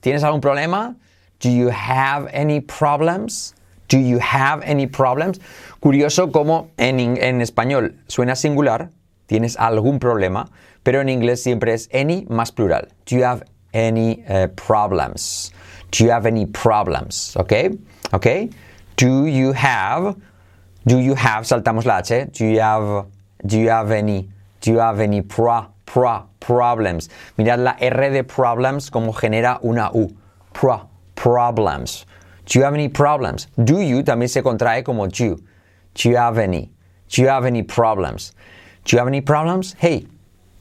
¿Tienes 0.00 0.22
algún 0.22 0.40
problema? 0.40 0.94
Do 1.40 1.50
you 1.50 1.70
have 1.70 2.28
any 2.32 2.60
problems? 2.60 3.54
Do 3.88 3.98
you 3.98 4.20
have 4.20 4.62
any 4.62 4.86
problems? 4.86 5.40
Curioso 5.80 6.30
como 6.30 6.70
en, 6.78 7.00
en 7.00 7.40
español 7.40 7.96
suena 8.06 8.36
singular, 8.36 8.90
tienes 9.26 9.56
algún 9.56 9.98
problema, 9.98 10.48
pero 10.82 11.00
en 11.00 11.08
inglés 11.08 11.42
siempre 11.42 11.74
es 11.74 11.88
any 11.92 12.26
más 12.28 12.52
plural. 12.52 12.88
Do 13.06 13.16
you 13.16 13.24
have 13.24 13.44
any 13.72 14.24
uh, 14.28 14.48
problems? 14.48 15.52
Do 15.90 16.04
you 16.04 16.10
have 16.10 16.26
any 16.26 16.46
problems? 16.46 17.36
¿Ok? 17.36 17.52
¿Ok? 18.12 18.50
Do 18.96 19.26
you 19.26 19.52
have, 19.52 20.16
do 20.86 20.98
you 20.98 21.14
have, 21.14 21.44
saltamos 21.44 21.84
la 21.84 21.98
H, 21.98 22.26
do 22.32 22.44
you 22.44 22.60
have, 22.60 23.06
do 23.46 23.58
you 23.58 23.70
have 23.70 23.90
any, 23.90 24.28
do 24.60 24.70
you 24.70 24.78
have 24.78 25.00
any 25.00 25.22
pro, 25.22 25.66
pro, 25.86 26.28
problems? 26.40 27.08
Mirad 27.38 27.58
la 27.58 27.76
R 27.80 28.10
de 28.10 28.22
problems 28.22 28.90
como 28.90 29.12
genera 29.12 29.58
una 29.62 29.90
U. 29.94 30.14
Pro, 30.52 30.88
problems. 31.14 32.06
Do 32.46 32.58
you 32.58 32.64
have 32.64 32.74
any 32.74 32.88
problems? 32.88 33.48
Do 33.56 33.80
you 33.80 34.02
también 34.02 34.28
se 34.28 34.42
contrae 34.42 34.84
como 34.84 35.06
do. 35.06 35.36
Do 35.94 36.08
you 36.08 36.16
have 36.16 36.38
any? 36.38 36.70
Do 37.08 37.22
you 37.22 37.28
have 37.28 37.46
any 37.46 37.62
problems? 37.62 38.32
Do 38.84 38.96
you 38.96 38.98
have 38.98 39.08
any 39.08 39.20
problems? 39.20 39.74
Hey, 39.78 40.06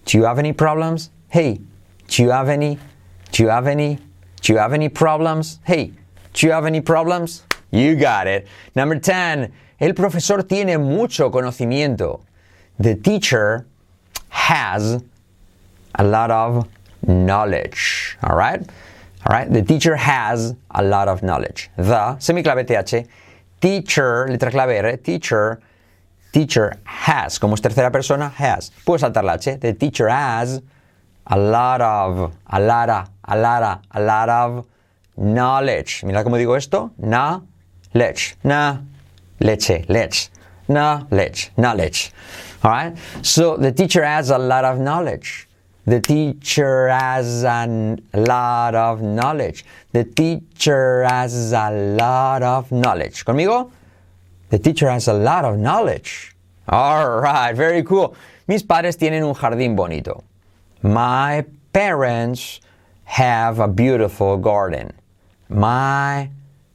do 0.06 0.18
you 0.18 0.26
have 0.26 0.40
any 0.40 0.54
problems? 0.54 1.10
Hey, 1.30 1.62
do 2.08 2.24
you 2.24 2.32
have 2.32 2.50
any? 2.50 2.78
Do 3.32 3.44
you 3.44 3.50
have 3.50 3.68
any? 3.68 4.00
Do 4.42 4.54
you 4.54 4.60
have 4.60 4.74
any 4.74 4.90
problems? 4.90 5.60
Hey, 5.64 5.94
do 6.34 6.48
you 6.48 6.52
have 6.52 6.66
any 6.66 6.82
problems? 6.82 7.44
You 7.72 7.96
got 7.96 8.28
it. 8.28 8.48
Number 8.76 9.00
10. 9.00 9.52
El 9.80 9.94
profesor 9.94 10.42
tiene 10.44 10.78
mucho 10.78 11.30
conocimiento. 11.30 12.22
The 12.80 12.96
teacher 12.96 13.66
has 14.30 15.04
a 15.96 16.04
lot 16.04 16.32
of 16.32 16.68
knowledge. 17.08 18.18
All 18.24 18.36
right? 18.36 18.60
All 18.60 19.32
right? 19.32 19.52
The 19.52 19.62
teacher 19.62 19.96
has 19.96 20.56
a 20.72 20.84
lot 20.84 21.08
of 21.08 21.24
knowledge. 21.24 21.70
The, 21.78 22.18
semiclave 22.20 22.68
TH, 22.68 23.08
teacher, 23.62 24.28
letra 24.30 24.52
clave 24.52 24.84
R, 24.84 24.98
teacher, 24.98 25.62
teacher 26.32 26.80
has, 26.84 27.40
como 27.40 27.56
es 27.56 27.62
tercera 27.62 27.92
persona, 27.92 28.30
has. 28.30 28.72
Puedes 28.86 29.02
saltar 29.02 29.24
la 29.24 29.34
H. 29.34 29.58
The 29.58 29.74
teacher 29.74 30.10
has 30.10 30.62
a 31.28 31.38
lot 31.38 31.82
of, 31.82 32.34
a 32.48 32.60
lot 32.60 32.90
of, 32.90 33.10
a 33.26 33.38
lot 33.38 33.64
of, 33.64 33.80
a 33.92 34.02
lot 34.02 34.30
of 34.30 34.66
knowledge. 35.18 36.04
Mira 36.04 36.24
cómo 36.24 36.38
digo 36.38 36.56
esto. 36.58 36.92
Na, 36.98 37.42
lech. 37.94 38.38
Na, 38.44 38.78
leche, 39.40 39.86
lech. 39.90 40.30
Knowledge, 40.68 41.52
knowledge. 41.58 42.12
All 42.64 42.72
right? 42.72 42.98
So 43.22 43.58
the 43.58 43.72
teacher 43.72 44.04
has 44.04 44.30
a 44.30 44.38
lot 44.38 44.64
of 44.64 44.80
knowledge. 44.80 45.48
The 45.86 46.00
teacher 46.00 46.88
has 46.90 47.44
a 47.44 47.98
lot 48.14 48.76
of 48.76 49.02
knowledge. 49.02 49.66
The 49.92 50.04
teacher 50.04 51.04
has 51.04 51.52
a 51.54 51.72
lot 51.72 52.44
of 52.44 52.72
knowledge. 52.72 53.26
¿Conmigo? 53.26 53.72
The 54.52 54.60
teacher 54.60 54.90
has 54.90 55.08
a 55.08 55.14
lot 55.14 55.46
of 55.46 55.58
knowledge. 55.58 56.36
All 56.68 57.22
right, 57.22 57.56
very 57.56 57.84
cool. 57.84 58.16
Mis 58.48 58.64
padres 58.64 58.98
tienen 58.98 59.24
un 59.24 59.34
jardín 59.34 59.78
bonito. 59.78 60.24
My 60.84 61.46
parents 61.72 62.60
have 63.06 63.60
a 63.60 63.68
beautiful 63.70 64.36
garden. 64.36 64.92
My 65.48 66.30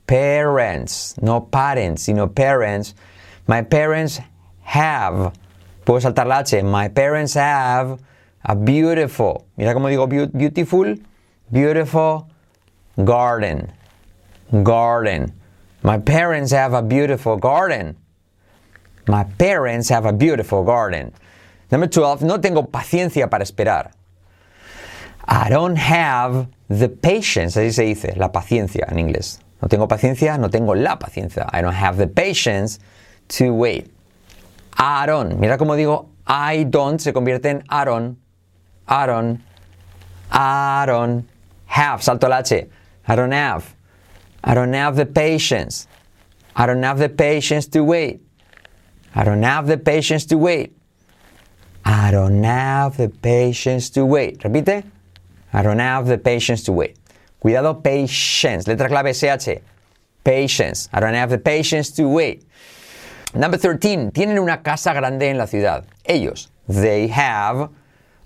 parents, 0.06 1.20
no 1.20 1.40
parents, 1.40 2.04
sino 2.04 2.26
parents. 2.28 2.94
My 3.46 3.60
parents 3.60 4.20
have, 4.62 5.34
puedo 5.84 6.00
saltar 6.00 6.26
la 6.26 6.40
H, 6.40 6.62
my 6.64 6.88
parents 6.88 7.34
have 7.34 8.00
a 8.42 8.56
beautiful, 8.56 9.46
mira 9.56 9.74
cómo 9.74 9.90
digo 9.90 10.08
beautiful, 10.32 10.96
beautiful 11.52 12.30
garden. 13.04 13.70
Garden. 14.62 15.32
My 15.86 15.98
parents 15.98 16.50
have 16.50 16.74
a 16.74 16.82
beautiful 16.82 17.36
garden. 17.36 17.96
My 19.06 19.22
parents 19.22 19.88
have 19.88 20.04
a 20.04 20.12
beautiful 20.12 20.64
garden. 20.64 21.12
Number 21.70 21.86
12, 21.86 22.22
no 22.22 22.38
tengo 22.38 22.64
paciencia 22.64 23.30
para 23.30 23.44
esperar. 23.44 23.92
I 25.28 25.48
don't 25.48 25.76
have 25.76 26.48
the 26.68 26.88
patience, 26.88 27.56
así 27.56 27.72
se 27.72 27.84
dice, 27.84 28.16
la 28.16 28.32
paciencia 28.32 28.90
en 28.90 28.98
inglés. 28.98 29.38
No 29.62 29.68
tengo 29.68 29.86
paciencia, 29.86 30.36
no 30.40 30.48
tengo 30.48 30.74
la 30.74 30.96
paciencia. 30.96 31.48
I 31.52 31.62
don't 31.62 31.72
have 31.72 31.98
the 31.98 32.08
patience 32.08 32.80
to 33.28 33.54
wait. 33.54 33.88
Don't. 34.76 35.38
Mira 35.38 35.56
cómo 35.56 35.76
digo 35.76 36.08
I 36.26 36.64
don't 36.64 37.00
se 37.00 37.12
convierte 37.12 37.46
en 37.46 37.62
don't. 37.68 38.18
I 38.88 39.06
don't 40.84 41.24
have. 41.66 42.02
Salto 42.02 42.28
la 42.28 42.38
H. 42.38 42.68
I 43.06 43.14
don't 43.14 43.30
have. 43.30 43.75
I 44.46 44.54
don't 44.54 44.72
have 44.72 44.94
the 44.94 45.06
patience. 45.06 45.88
I 46.54 46.66
don't 46.66 46.82
have 46.84 46.98
the 46.98 47.08
patience 47.08 47.66
to 47.68 47.82
wait. 47.82 48.22
I 49.14 49.24
don't 49.24 49.42
have 49.42 49.66
the 49.66 49.76
patience 49.76 50.24
to 50.26 50.38
wait. 50.38 50.72
I 51.84 52.12
don't 52.12 52.44
have 52.44 52.96
the 52.96 53.08
patience 53.08 53.90
to 53.90 54.06
wait. 54.06 54.38
Repite. 54.40 54.84
I 55.52 55.62
don't 55.62 55.80
have 55.80 56.06
the 56.06 56.18
patience 56.18 56.62
to 56.64 56.72
wait. 56.72 56.96
Cuidado, 57.40 57.74
patience. 57.74 58.66
Letra 58.66 58.88
clave 58.88 59.14
SH. 59.14 59.60
Patience. 60.22 60.88
I 60.92 61.00
don't 61.00 61.14
have 61.14 61.30
the 61.30 61.38
patience 61.38 61.90
to 61.92 62.08
wait. 62.08 62.44
Number 63.34 63.56
13. 63.56 64.12
Tienen 64.12 64.38
una 64.38 64.62
casa 64.62 64.94
grande 64.94 65.24
en 65.24 65.38
la 65.38 65.46
ciudad. 65.46 65.84
Ellos. 66.04 66.48
They 66.68 67.08
have 67.08 67.68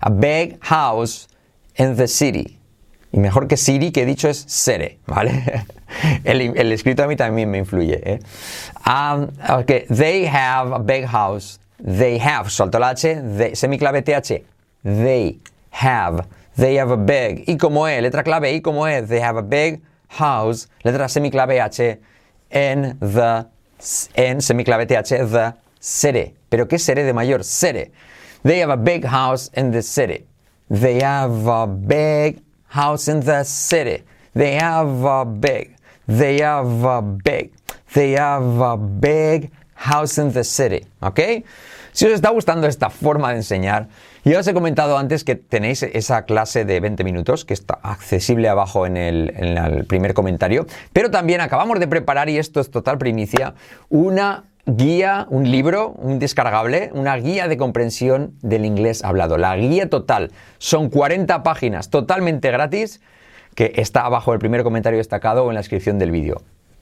a 0.01 0.09
big 0.11 0.63
house 0.63 1.27
in 1.75 1.95
the 1.95 2.07
city. 2.07 2.60
Y 3.11 3.19
mejor 3.19 3.47
que 3.47 3.57
city 3.57 3.91
que 3.91 4.03
he 4.03 4.05
dicho 4.05 4.29
es 4.29 4.45
city, 4.47 4.99
¿vale? 5.05 5.65
El, 6.23 6.57
el 6.57 6.71
escrito 6.71 7.03
a 7.03 7.07
mí 7.07 7.17
también 7.17 7.51
me 7.51 7.57
influye. 7.57 8.01
¿eh? 8.03 8.19
Okay. 9.49 9.85
They 9.89 10.25
have 10.25 10.73
a 10.73 10.79
big 10.79 11.05
house. 11.05 11.59
They 11.83 12.17
have, 12.19 12.49
salto 12.49 12.79
la 12.79 12.89
H, 12.89 13.15
they, 13.37 13.55
semiclave 13.55 14.01
TH. 14.03 14.43
They 14.83 15.39
have. 15.71 16.27
They 16.55 16.77
have 16.77 16.91
a 16.91 16.97
big. 16.97 17.43
Y 17.47 17.57
como 17.57 17.87
E, 17.87 18.01
letra 18.01 18.23
clave 18.23 18.53
I 18.53 18.61
como 18.61 18.87
E. 18.87 19.01
They 19.01 19.19
have 19.19 19.37
a 19.37 19.41
big 19.41 19.81
house. 20.09 20.67
Letra 20.83 21.07
semiclave 21.09 21.59
H. 21.59 21.99
In 22.51 22.97
the. 22.99 23.47
En 24.15 24.41
semiclave 24.41 24.85
TH. 24.85 25.29
The 25.29 25.55
city. 25.79 26.33
¿Pero 26.49 26.67
qué 26.67 26.77
city 26.77 27.01
de 27.01 27.13
mayor? 27.13 27.43
City. 27.43 27.91
They 28.43 28.59
have 28.59 28.69
a 28.69 28.77
big 28.77 29.05
house 29.05 29.49
in 29.55 29.71
the 29.71 29.81
city. 29.81 30.25
They 30.69 31.01
have 31.01 31.47
a 31.47 31.67
big 31.67 32.41
house 32.71 33.11
in 33.11 33.21
the 33.21 33.43
city. 33.43 34.03
They 34.33 34.57
have 34.57 35.05
a 35.05 35.25
big. 35.25 35.75
They 36.07 36.41
have 36.41 36.83
a 36.83 37.01
big. 37.01 37.51
They 37.93 38.15
have 38.17 38.61
a 38.61 38.77
big 38.77 39.51
house 39.75 40.17
in 40.17 40.31
the 40.31 40.43
city. 40.43 40.85
¿Ok? 41.01 41.19
Si 41.91 42.05
os 42.05 42.13
está 42.13 42.29
gustando 42.29 42.67
esta 42.67 42.89
forma 42.89 43.31
de 43.31 43.37
enseñar, 43.37 43.89
ya 44.23 44.39
os 44.39 44.47
he 44.47 44.53
comentado 44.53 44.97
antes 44.97 45.25
que 45.25 45.35
tenéis 45.35 45.83
esa 45.83 46.23
clase 46.23 46.63
de 46.63 46.79
20 46.79 47.03
minutos 47.03 47.43
que 47.43 47.53
está 47.53 47.79
accesible 47.83 48.47
abajo 48.47 48.85
en 48.85 48.95
el 48.95 49.85
primer 49.87 50.13
comentario, 50.13 50.67
pero 50.93 51.11
también 51.11 51.41
acabamos 51.41 51.81
de 51.81 51.87
preparar, 51.87 52.29
y 52.29 52.37
esto 52.37 52.61
es 52.61 52.71
total 52.71 52.97
primicia, 52.97 53.55
una 53.89 54.45
guía, 54.65 55.27
un 55.29 55.49
libro, 55.49 55.89
un 55.97 56.19
descargable, 56.19 56.91
una 56.93 57.15
guía 57.15 57.47
de 57.47 57.57
comprensión 57.57 58.33
del 58.41 58.65
inglés 58.65 59.03
hablado. 59.03 59.37
La 59.37 59.55
guía 59.55 59.89
total 59.89 60.31
son 60.57 60.89
40 60.89 61.43
páginas 61.43 61.89
totalmente 61.89 62.51
gratis 62.51 63.01
que 63.55 63.73
está 63.75 64.01
abajo 64.01 64.33
el 64.33 64.39
primer 64.39 64.63
comentario 64.63 64.97
destacado 64.97 65.45
o 65.45 65.49
en 65.49 65.55
la 65.55 65.61
descripción 65.61 65.99
del 65.99 66.11
vídeo. 66.11 66.41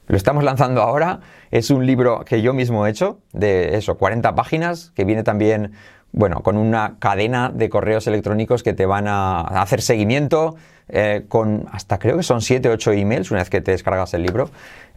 Lo 0.10 0.18
estamos 0.18 0.44
lanzando 0.44 0.82
ahora, 0.82 1.20
es 1.52 1.70
un 1.70 1.86
libro 1.86 2.26
que 2.26 2.42
yo 2.42 2.52
mismo 2.52 2.88
he 2.88 2.90
hecho, 2.90 3.20
de 3.32 3.78
eso, 3.78 3.96
40 3.96 4.34
páginas, 4.34 4.92
que 4.96 5.06
viene 5.06 5.22
también, 5.22 5.74
bueno, 6.14 6.42
con 6.42 6.58
una 6.58 6.96
cadena 6.98 7.52
de 7.54 7.70
correos 7.70 8.08
electrónicos 8.08 8.64
que 8.64 8.74
te 8.74 8.88
van 8.88 9.08
a 9.08 9.42
hacer 9.42 9.84
seguimiento, 9.84 10.56
eh, 10.88 11.26
con 11.28 11.68
hasta 11.72 12.00
creo 12.00 12.18
que 12.18 12.24
son 12.24 12.42
7 12.42 12.70
o 12.70 12.72
8 12.72 12.94
emails 12.94 13.30
una 13.30 13.42
vez 13.42 13.52
que 13.52 13.62
te 13.62 13.70
descargas 13.70 14.16
el 14.16 14.24
libro, 14.24 14.50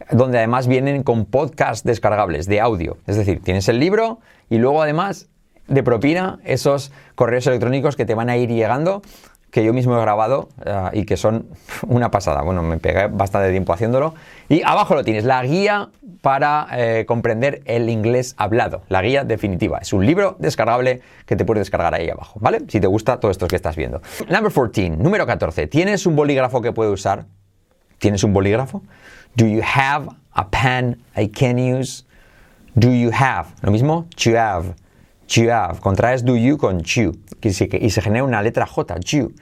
donde 0.09 0.39
además 0.39 0.65
vienen 0.65 1.03
con 1.03 1.25
podcasts 1.25 1.83
descargables 1.83 2.47
de 2.47 2.59
audio. 2.59 2.97
Es 3.05 3.15
decir, 3.15 3.39
tienes 3.43 3.69
el 3.69 3.79
libro 3.79 4.19
y 4.49 4.57
luego 4.57 4.81
además 4.81 5.29
de 5.67 5.83
propina 5.83 6.39
esos 6.43 6.91
correos 7.13 7.45
electrónicos 7.45 7.95
que 7.95 8.05
te 8.05 8.15
van 8.15 8.31
a 8.31 8.37
ir 8.37 8.49
llegando 8.49 9.03
que 9.53 9.63
yo 9.63 9.71
mismo 9.71 9.95
he 9.95 10.01
grabado 10.01 10.49
uh, 10.65 10.89
y 10.93 11.05
que 11.05 11.15
son 11.15 11.45
una 11.87 12.09
pasada. 12.09 12.41
Bueno, 12.41 12.63
me 12.63 12.79
pegué 12.79 13.05
bastante 13.05 13.51
tiempo 13.51 13.71
haciéndolo. 13.71 14.15
Y 14.49 14.63
abajo 14.63 14.95
lo 14.95 15.03
tienes, 15.03 15.25
la 15.25 15.43
guía 15.43 15.89
para 16.21 16.67
eh, 16.71 17.05
comprender 17.05 17.61
el 17.65 17.87
inglés 17.87 18.33
hablado. 18.37 18.81
La 18.89 19.03
guía 19.03 19.23
definitiva. 19.23 19.77
Es 19.77 19.93
un 19.93 20.07
libro 20.07 20.37
descargable 20.39 21.01
que 21.27 21.35
te 21.35 21.45
puedes 21.45 21.61
descargar 21.61 21.93
ahí 21.93 22.09
abajo, 22.09 22.39
¿vale? 22.41 22.61
Si 22.67 22.79
te 22.79 22.87
gusta 22.87 23.19
todo 23.19 23.29
esto 23.29 23.47
que 23.47 23.55
estás 23.55 23.75
viendo. 23.75 24.01
Number 24.27 24.51
14, 24.51 24.89
número 24.89 25.27
14. 25.27 25.67
¿Tienes 25.67 26.07
un 26.07 26.15
bolígrafo 26.15 26.59
que 26.63 26.71
puedes 26.71 26.91
usar? 26.91 27.25
¿Tienes 27.99 28.23
un 28.23 28.33
bolígrafo? 28.33 28.81
Do 29.35 29.45
you 29.45 29.61
have 29.61 30.07
a 30.31 30.49
pen 30.49 30.97
I 31.15 31.27
can 31.27 31.59
use? 31.59 32.05
Do 32.73 32.89
you 32.89 33.11
have? 33.13 33.49
Lo 33.61 33.71
mismo, 33.71 34.07
you 34.17 34.35
have. 34.35 34.73
Have. 35.37 35.79
Contraes 35.81 36.23
do 36.23 36.35
you 36.35 36.57
con 36.57 36.81
you. 36.81 37.13
Y 37.41 37.51
se 37.51 38.01
genera 38.01 38.23
una 38.23 38.41
letra 38.41 38.65
J. 38.65 38.99
You. 38.99 39.33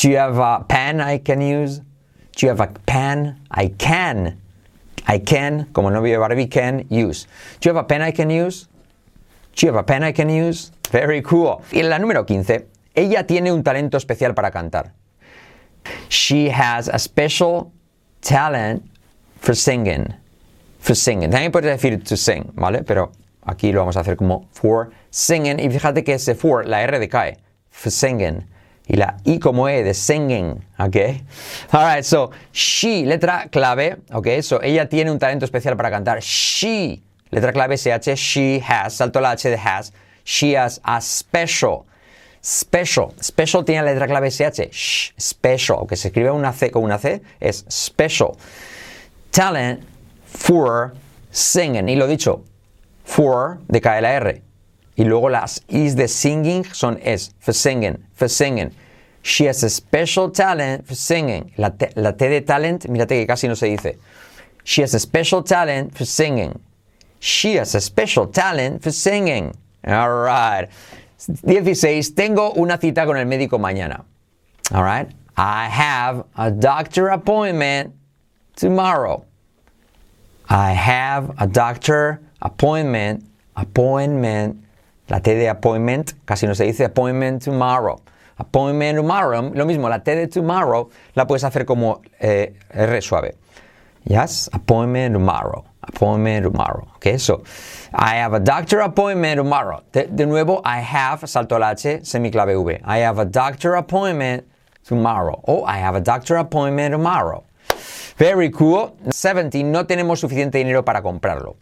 Do 0.00 0.08
you 0.08 0.18
have 0.18 0.38
a 0.38 0.64
pen 0.66 1.00
I 1.00 1.18
can 1.18 1.40
use? 1.40 1.80
Do 2.36 2.46
you 2.46 2.48
have 2.50 2.60
a 2.60 2.72
pen 2.86 3.38
I 3.50 3.68
can? 3.68 4.38
I 5.06 5.18
can, 5.18 5.66
como 5.72 5.90
no 5.90 6.00
de 6.00 6.16
Barbie, 6.16 6.48
can 6.48 6.86
use. 6.88 7.26
Do 7.60 7.68
you 7.68 7.74
have 7.74 7.84
a 7.84 7.86
pen 7.86 8.02
I 8.02 8.12
can 8.12 8.30
use? 8.30 8.68
Do 9.54 9.66
you 9.66 9.72
have 9.72 9.80
a 9.80 9.82
pen 9.82 10.02
I 10.02 10.12
can 10.12 10.30
use? 10.30 10.70
Very 10.90 11.22
cool. 11.22 11.62
Y 11.72 11.80
en 11.80 11.90
la 11.90 11.98
número 11.98 12.24
15, 12.24 12.68
ella 12.94 13.26
tiene 13.26 13.52
un 13.52 13.62
talento 13.62 13.96
especial 13.96 14.34
para 14.34 14.50
cantar. 14.50 14.92
She 16.08 16.50
has 16.50 16.88
a 16.88 16.98
special 16.98 17.72
talent 18.20 18.84
for 19.40 19.54
singing. 19.54 20.14
For 20.78 20.94
singing. 20.94 21.30
También 21.30 21.52
puedes 21.52 21.70
decir 21.70 22.02
to 22.04 22.16
sing, 22.16 22.50
¿vale? 22.54 22.82
Pero 22.84 23.12
aquí 23.44 23.72
lo 23.72 23.80
vamos 23.80 23.96
a 23.96 24.00
hacer 24.00 24.16
como 24.16 24.48
for 24.52 24.90
singing. 25.10 25.58
Y 25.58 25.70
fíjate 25.70 26.04
que 26.04 26.14
ese 26.14 26.34
for, 26.34 26.66
la 26.66 26.82
R 26.82 26.98
decae. 26.98 27.38
Singing. 27.70 28.46
Y 28.86 28.96
la 28.96 29.16
I 29.24 29.38
como 29.38 29.68
E 29.68 29.82
de 29.82 29.94
singing, 29.94 30.64
¿ok? 30.78 30.96
Alright, 31.70 32.04
so 32.04 32.30
she, 32.52 33.06
letra 33.06 33.48
clave, 33.50 33.98
¿ok? 34.12 34.42
So 34.42 34.60
ella 34.60 34.88
tiene 34.88 35.10
un 35.10 35.18
talento 35.18 35.44
especial 35.44 35.76
para 35.76 35.90
cantar. 35.90 36.20
She, 36.20 37.00
letra 37.30 37.52
clave 37.52 37.76
SH, 37.76 38.16
she 38.16 38.60
has, 38.60 38.94
salto 38.94 39.20
la 39.20 39.30
H 39.30 39.48
de 39.48 39.56
has. 39.56 39.92
She 40.24 40.56
has 40.56 40.80
a 40.84 41.00
special. 41.00 41.86
Special. 42.42 43.14
Special 43.20 43.64
tiene 43.64 43.82
la 43.82 43.92
letra 43.92 44.08
clave 44.08 44.30
SH. 44.30 44.70
Sh, 44.72 45.12
special. 45.18 45.86
Que 45.88 45.96
se 45.96 46.08
escribe 46.08 46.30
una 46.32 46.52
C 46.52 46.70
con 46.70 46.82
una 46.82 46.98
C, 46.98 47.22
es 47.40 47.64
special. 47.70 48.36
Talent 49.30 49.84
for 50.26 50.92
singing. 51.30 51.88
Y 51.88 51.94
lo 51.94 52.08
dicho, 52.08 52.42
for 53.12 53.60
decae 53.68 54.00
la 54.00 54.12
R. 54.12 54.42
Y 54.96 55.04
luego 55.04 55.28
las 55.28 55.60
is 55.68 55.94
de 55.94 56.08
singing 56.08 56.64
son 56.64 56.98
es, 57.02 57.34
for 57.40 57.52
singing, 57.52 57.98
for 58.14 58.28
singing. 58.28 58.70
She 59.22 59.44
has 59.46 59.62
a 59.62 59.68
special 59.68 60.30
talent 60.30 60.86
for 60.86 60.94
singing. 60.94 61.52
La 61.56 61.70
T, 61.70 61.90
la 61.96 62.12
de 62.12 62.40
talent, 62.40 62.88
mírate 62.88 63.20
que 63.20 63.26
casi 63.26 63.48
no 63.48 63.54
se 63.54 63.68
dice. 63.68 63.98
She 64.64 64.82
has 64.82 64.94
a 64.94 64.98
special 64.98 65.42
talent 65.42 65.96
for 65.96 66.04
singing. 66.04 66.58
She 67.20 67.54
has 67.56 67.74
a 67.74 67.80
special 67.80 68.26
talent 68.26 68.82
for 68.82 68.90
singing. 68.90 69.54
All 69.86 70.10
right. 70.10 70.68
16. 71.18 72.14
Tengo 72.14 72.52
una 72.56 72.78
cita 72.78 73.04
con 73.04 73.16
el 73.16 73.26
médico 73.26 73.58
mañana. 73.58 74.04
All 74.72 74.82
right. 74.82 75.08
I 75.36 75.68
have 75.68 76.24
a 76.36 76.50
doctor 76.50 77.08
appointment 77.08 77.94
tomorrow. 78.56 79.24
I 80.48 80.72
have 80.72 81.34
a 81.38 81.46
doctor 81.46 82.20
appointment, 82.42 83.24
appointment 83.54 84.56
la 85.08 85.20
T 85.20 85.34
de 85.34 85.48
appointment 85.48 86.14
casi 86.24 86.46
no 86.46 86.54
se 86.54 86.64
dice 86.64 86.84
appointment 86.84 87.42
tomorrow. 87.42 88.00
Appointment 88.38 88.96
tomorrow, 88.96 89.52
lo 89.54 89.66
mismo, 89.66 89.88
la 89.88 89.98
T 89.98 90.14
de 90.14 90.26
tomorrow 90.26 90.88
la 91.14 91.26
puedes 91.26 91.44
hacer 91.44 91.64
como 91.66 92.00
eh, 92.18 92.54
R 92.70 93.00
suave. 93.02 93.34
Yes, 94.04 94.48
appointment 94.52 95.14
tomorrow. 95.14 95.64
Appointment 95.82 96.44
tomorrow. 96.44 96.88
Okay, 96.96 97.18
so 97.18 97.44
I 97.92 98.16
have 98.16 98.32
a 98.32 98.40
doctor 98.40 98.80
appointment 98.80 99.38
tomorrow. 99.38 99.82
De, 99.92 100.26
nuevo, 100.26 100.62
I 100.64 100.80
have, 100.80 101.28
salto 101.28 101.58
la 101.58 101.72
H, 101.72 102.00
semiclave 102.02 102.56
V. 102.56 102.80
I 102.84 102.98
have 102.98 103.18
a 103.18 103.24
doctor 103.24 103.74
appointment 103.74 104.46
tomorrow. 104.84 105.42
Oh, 105.46 105.64
I 105.64 105.78
have 105.78 105.94
a 105.94 106.00
doctor 106.00 106.36
appointment 106.36 106.92
tomorrow. 106.92 107.44
Very 108.16 108.50
cool. 108.50 108.96
17, 109.10 109.70
no 109.70 109.84
tenemos 109.84 110.20
suficiente 110.20 110.58
dinero 110.58 110.84
para 110.84 111.02
comprarlo. 111.02 111.56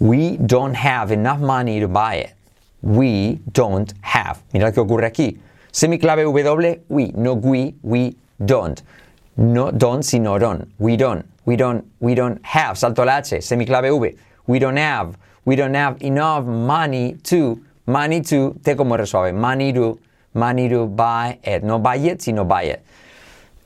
We 0.00 0.36
don't 0.36 0.74
have 0.74 1.10
enough 1.10 1.40
money 1.40 1.80
to 1.80 1.88
buy 1.88 2.16
it. 2.16 2.34
We 2.82 3.40
don't 3.52 3.92
have. 4.00 4.42
Mirad 4.52 4.74
qué 4.74 4.80
ocurre 4.80 5.06
aquí. 5.06 5.38
Semiclave 5.72 6.24
W, 6.44 6.80
we, 6.88 7.12
no 7.16 7.34
we, 7.34 7.74
we 7.82 8.16
don't. 8.44 8.82
No 9.36 9.70
don't, 9.70 10.02
sino 10.02 10.38
don't. 10.38 10.68
We 10.78 10.96
don't, 10.96 11.24
we 11.44 11.56
don't, 11.56 11.84
we 12.00 12.14
don't 12.14 12.44
have. 12.44 12.78
Salto 12.78 13.04
la 13.04 13.18
H, 13.18 13.40
semiclave 13.40 14.00
V. 14.00 14.16
We 14.46 14.58
don't 14.58 14.76
have, 14.76 15.16
we 15.44 15.56
don't 15.56 15.74
have 15.74 16.00
enough 16.02 16.44
money 16.44 17.14
to, 17.24 17.60
money 17.86 18.20
to, 18.22 18.58
T 18.64 18.74
como 18.74 18.96
resuelve, 18.96 19.34
money 19.34 19.72
to, 19.72 19.98
money 20.34 20.68
to 20.68 20.86
buy 20.86 21.38
it. 21.42 21.62
No 21.62 21.78
buy 21.78 21.96
it, 21.96 22.22
sino 22.22 22.44
buy 22.44 22.62
it. 22.64 22.84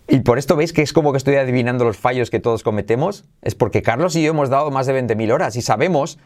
Y 0.09 0.21
por 0.21 0.39
esto 0.39 0.57
veis 0.57 0.73
que 0.73 0.83
es 0.83 0.93
como 0.93 1.13
que 1.13 1.19
estoy 1.19 1.37
adivinando 1.37 1.85
los 1.85 1.97
fallos 1.97 2.31
que 2.31 2.41
todos 2.41 2.63
cometemos. 2.63 3.25
Es 3.41 3.55
porque 3.55 3.83
Carlos 3.83 4.17
y 4.17 4.23
yo 4.23 4.31
hemos 4.31 4.51
dado 4.51 4.71
más 4.71 4.87
de 4.87 5.01
20.000 5.01 5.33
horas 5.33 5.57
y 5.57 5.63
sabemos 5.63 6.19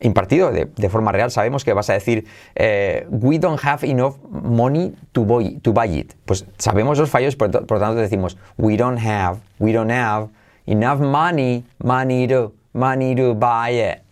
impartido 0.00 0.52
de, 0.52 0.66
de, 0.66 0.88
forma 0.90 1.10
real, 1.10 1.30
sabemos 1.30 1.64
que 1.64 1.72
vas 1.72 1.88
a 1.88 1.94
decir 1.94 2.26
eh, 2.54 3.06
we 3.08 3.38
don't 3.38 3.58
have 3.64 3.86
enough 3.88 4.16
money 4.30 4.94
to 5.12 5.24
buy, 5.24 5.58
to 5.60 5.72
buy 5.72 5.98
it. 5.98 6.12
Pues 6.24 6.44
sabemos 6.58 6.98
los 6.98 7.10
fallos, 7.10 7.36
por, 7.36 7.50
por, 7.50 7.78
tanto 7.78 7.94
decimos 7.94 8.36
we 8.58 8.76
don't 8.76 8.98
have, 8.98 9.38
we 9.58 9.72
don't 9.72 9.90
have 9.90 10.28
enough 10.66 11.00
money, 11.00 11.64
money 11.78 12.28
to, 12.28 12.52
money 12.74 13.14
to 13.14 13.34
buy 13.34 13.70
it. 13.70 14.02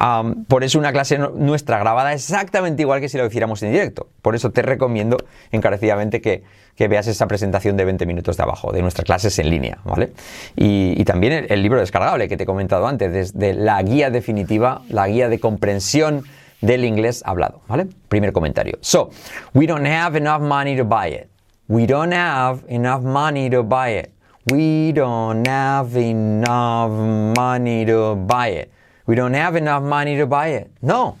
Um, 0.00 0.44
por 0.44 0.64
eso 0.64 0.78
una 0.78 0.92
clase 0.92 1.18
nuestra 1.18 1.78
grabada 1.78 2.12
es 2.12 2.28
exactamente 2.30 2.82
igual 2.82 3.00
que 3.00 3.08
si 3.08 3.18
lo 3.18 3.26
hiciéramos 3.26 3.62
en 3.62 3.72
directo. 3.72 4.08
Por 4.22 4.34
eso 4.34 4.50
te 4.50 4.62
recomiendo 4.62 5.16
encarecidamente 5.52 6.20
que, 6.20 6.42
que 6.74 6.88
veas 6.88 7.06
esa 7.06 7.26
presentación 7.26 7.76
de 7.76 7.84
20 7.84 8.06
minutos 8.06 8.36
de 8.36 8.42
abajo, 8.42 8.72
de 8.72 8.82
nuestras 8.82 9.04
clases 9.04 9.38
en 9.38 9.50
línea, 9.50 9.78
¿vale? 9.84 10.12
Y, 10.56 10.94
y 10.96 11.04
también 11.04 11.32
el, 11.32 11.52
el, 11.52 11.62
libro 11.62 11.80
descargable 11.80 12.28
que 12.28 12.36
te 12.36 12.44
he 12.44 12.46
comentado 12.46 12.86
antes, 12.86 13.12
desde 13.12 13.54
la 13.54 13.82
guía 13.82 14.10
definitiva, 14.10 14.82
la 14.88 15.08
guía 15.08 15.28
de 15.28 15.38
comprensión 15.38 16.24
del 16.60 16.84
inglés 16.84 17.22
hablado, 17.24 17.60
¿vale? 17.68 17.86
Primer 18.08 18.32
comentario. 18.32 18.78
So, 18.80 19.10
we 19.54 19.66
don't 19.66 19.86
have 19.86 20.16
enough 20.16 20.40
money 20.40 20.76
to 20.76 20.84
buy 20.84 21.08
it. 21.08 21.28
We 21.68 21.86
don't 21.86 22.12
have 22.12 22.60
enough 22.68 23.02
money 23.02 23.50
to 23.50 23.62
buy 23.62 23.98
it. 23.98 24.10
We 24.52 24.92
don't 24.92 25.46
have 25.48 25.96
enough 25.96 26.90
money 27.36 27.84
to 27.86 28.14
buy 28.14 28.50
it. 28.50 28.70
We 29.06 29.14
don't 29.14 29.34
have 29.34 29.56
enough 29.56 29.82
money 29.82 30.16
to 30.16 30.26
buy 30.26 30.48
it. 30.48 30.70
No, 30.82 31.16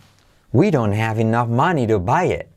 we 0.52 0.70
don't 0.70 0.92
have 0.92 1.20
enough 1.20 1.48
money 1.48 1.86
to 1.86 1.98
buy 1.98 2.24
it. 2.24 2.50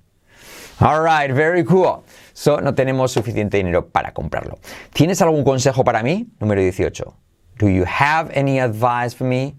All 0.81 1.01
right, 1.01 1.31
very 1.31 1.63
cool. 1.63 2.03
So, 2.33 2.57
no 2.61 2.73
tenemos 2.73 3.11
suficiente 3.11 3.57
dinero 3.57 3.89
para 3.89 4.13
comprarlo. 4.13 4.59
¿Tienes 4.93 5.21
algún 5.21 5.43
consejo 5.43 5.83
para 5.83 6.01
mí? 6.01 6.27
Número 6.39 6.61
18. 6.61 7.13
Do 7.57 7.67
you 7.67 7.83
have 7.85 8.31
any 8.33 8.59
advice 8.59 9.13
for 9.13 9.25
me? 9.25 9.55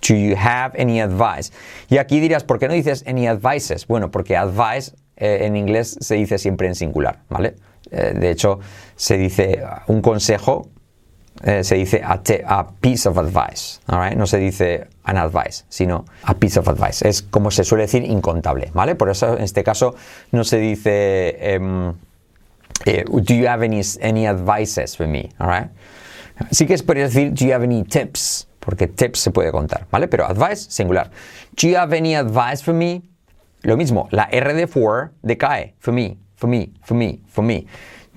Do 0.00 0.14
you 0.14 0.34
have 0.36 0.74
any 0.78 1.00
advice? 1.00 1.52
Y 1.90 1.98
aquí 1.98 2.20
dirás, 2.20 2.44
¿por 2.44 2.58
qué 2.58 2.68
no 2.68 2.74
dices 2.74 3.04
any 3.06 3.26
advices? 3.26 3.86
Bueno, 3.86 4.10
porque 4.10 4.36
advice 4.36 4.92
eh, 5.16 5.40
en 5.42 5.56
inglés 5.56 5.98
se 6.00 6.14
dice 6.14 6.38
siempre 6.38 6.66
en 6.66 6.74
singular, 6.74 7.22
¿vale? 7.28 7.56
Eh, 7.90 8.14
de 8.14 8.30
hecho, 8.30 8.60
se 8.96 9.18
dice 9.18 9.62
un 9.86 10.00
consejo 10.00 10.70
eh, 11.42 11.62
se 11.64 11.74
dice 11.74 12.02
a, 12.04 12.66
piece 12.80 13.08
of 13.08 13.18
advice, 13.18 13.80
right? 13.88 14.16
no 14.16 14.26
se 14.26 14.38
dice 14.38 14.88
an 15.04 15.16
advice, 15.16 15.64
sino 15.68 16.04
a 16.24 16.34
piece 16.34 16.58
of 16.58 16.68
advice. 16.68 17.06
Es 17.06 17.22
como 17.22 17.50
se 17.50 17.64
suele 17.64 17.84
decir 17.84 18.04
incontable, 18.04 18.70
¿vale? 18.74 18.94
Por 18.94 19.10
eso 19.10 19.36
en 19.36 19.44
este 19.44 19.62
caso 19.62 19.94
no 20.32 20.44
se 20.44 20.58
dice 20.58 21.36
em, 21.54 21.92
eh, 22.84 23.04
do 23.06 23.34
you 23.34 23.46
have 23.46 23.64
any, 23.64 23.82
any 24.02 24.26
advices 24.26 24.96
for 24.96 25.06
me, 25.06 25.28
all 25.38 25.70
Sí 26.50 26.66
que 26.66 26.76
podría 26.78 27.04
decir 27.04 27.32
do 27.32 27.46
you 27.46 27.52
have 27.52 27.64
any 27.64 27.82
tips, 27.82 28.46
porque 28.60 28.86
tips 28.86 29.20
se 29.20 29.30
puede 29.30 29.50
contar, 29.52 29.86
¿vale? 29.90 30.08
Pero 30.08 30.26
advice 30.26 30.66
singular. 30.70 31.10
Do 31.60 31.68
you 31.68 31.76
have 31.76 31.96
any 31.96 32.14
advice 32.14 32.62
for 32.62 32.74
me? 32.74 33.02
Lo 33.62 33.76
mismo, 33.76 34.08
la 34.10 34.28
R 34.30 34.54
de 34.54 34.66
for 34.66 35.12
decae, 35.22 35.74
for 35.78 35.92
me, 35.92 36.18
for 36.36 36.48
me, 36.48 36.72
for 36.82 36.96
me, 36.96 37.20
for 37.26 37.42
me. 37.42 37.66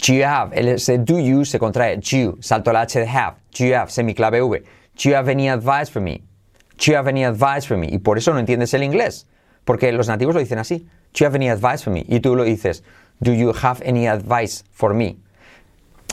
Do 0.06 0.14
you 0.14 0.24
have, 0.24 0.54
el 0.54 0.78
do 1.04 1.20
you 1.20 1.44
se 1.44 1.60
contrae, 1.60 1.98
do, 1.98 2.38
salto 2.42 2.72
la 2.72 2.82
H 2.82 3.00
de 3.00 3.06
have, 3.06 3.36
do 3.58 3.66
you 3.66 3.76
have, 3.76 3.90
semiclave 3.90 4.42
V. 4.42 4.64
Do 4.96 5.10
you 5.10 5.16
have 5.16 5.30
any 5.30 5.50
advice 5.50 5.90
for 5.90 6.02
me? 6.02 6.24
Do 6.78 6.92
you 6.92 6.98
have 6.98 7.10
any 7.10 7.26
advice 7.26 7.66
for 7.68 7.78
me? 7.78 7.88
Y 7.92 8.00
por 8.00 8.18
eso 8.18 8.34
no 8.34 8.40
entiendes 8.40 8.74
el 8.74 8.84
inglés, 8.84 9.28
porque 9.66 9.92
los 9.92 10.08
nativos 10.08 10.34
lo 10.34 10.40
dicen 10.40 10.58
así. 10.58 10.88
Do 11.14 11.20
you 11.20 11.26
have 11.26 11.36
any 11.36 11.50
advice 11.50 11.84
for 11.84 11.92
me? 11.92 12.06
Y 12.08 12.22
tú 12.22 12.36
lo 12.36 12.44
dices, 12.44 12.84
do 13.20 13.34
you 13.34 13.52
have 13.62 13.82
any 13.86 14.08
advice 14.08 14.64
for 14.72 14.94
me? 14.94 15.18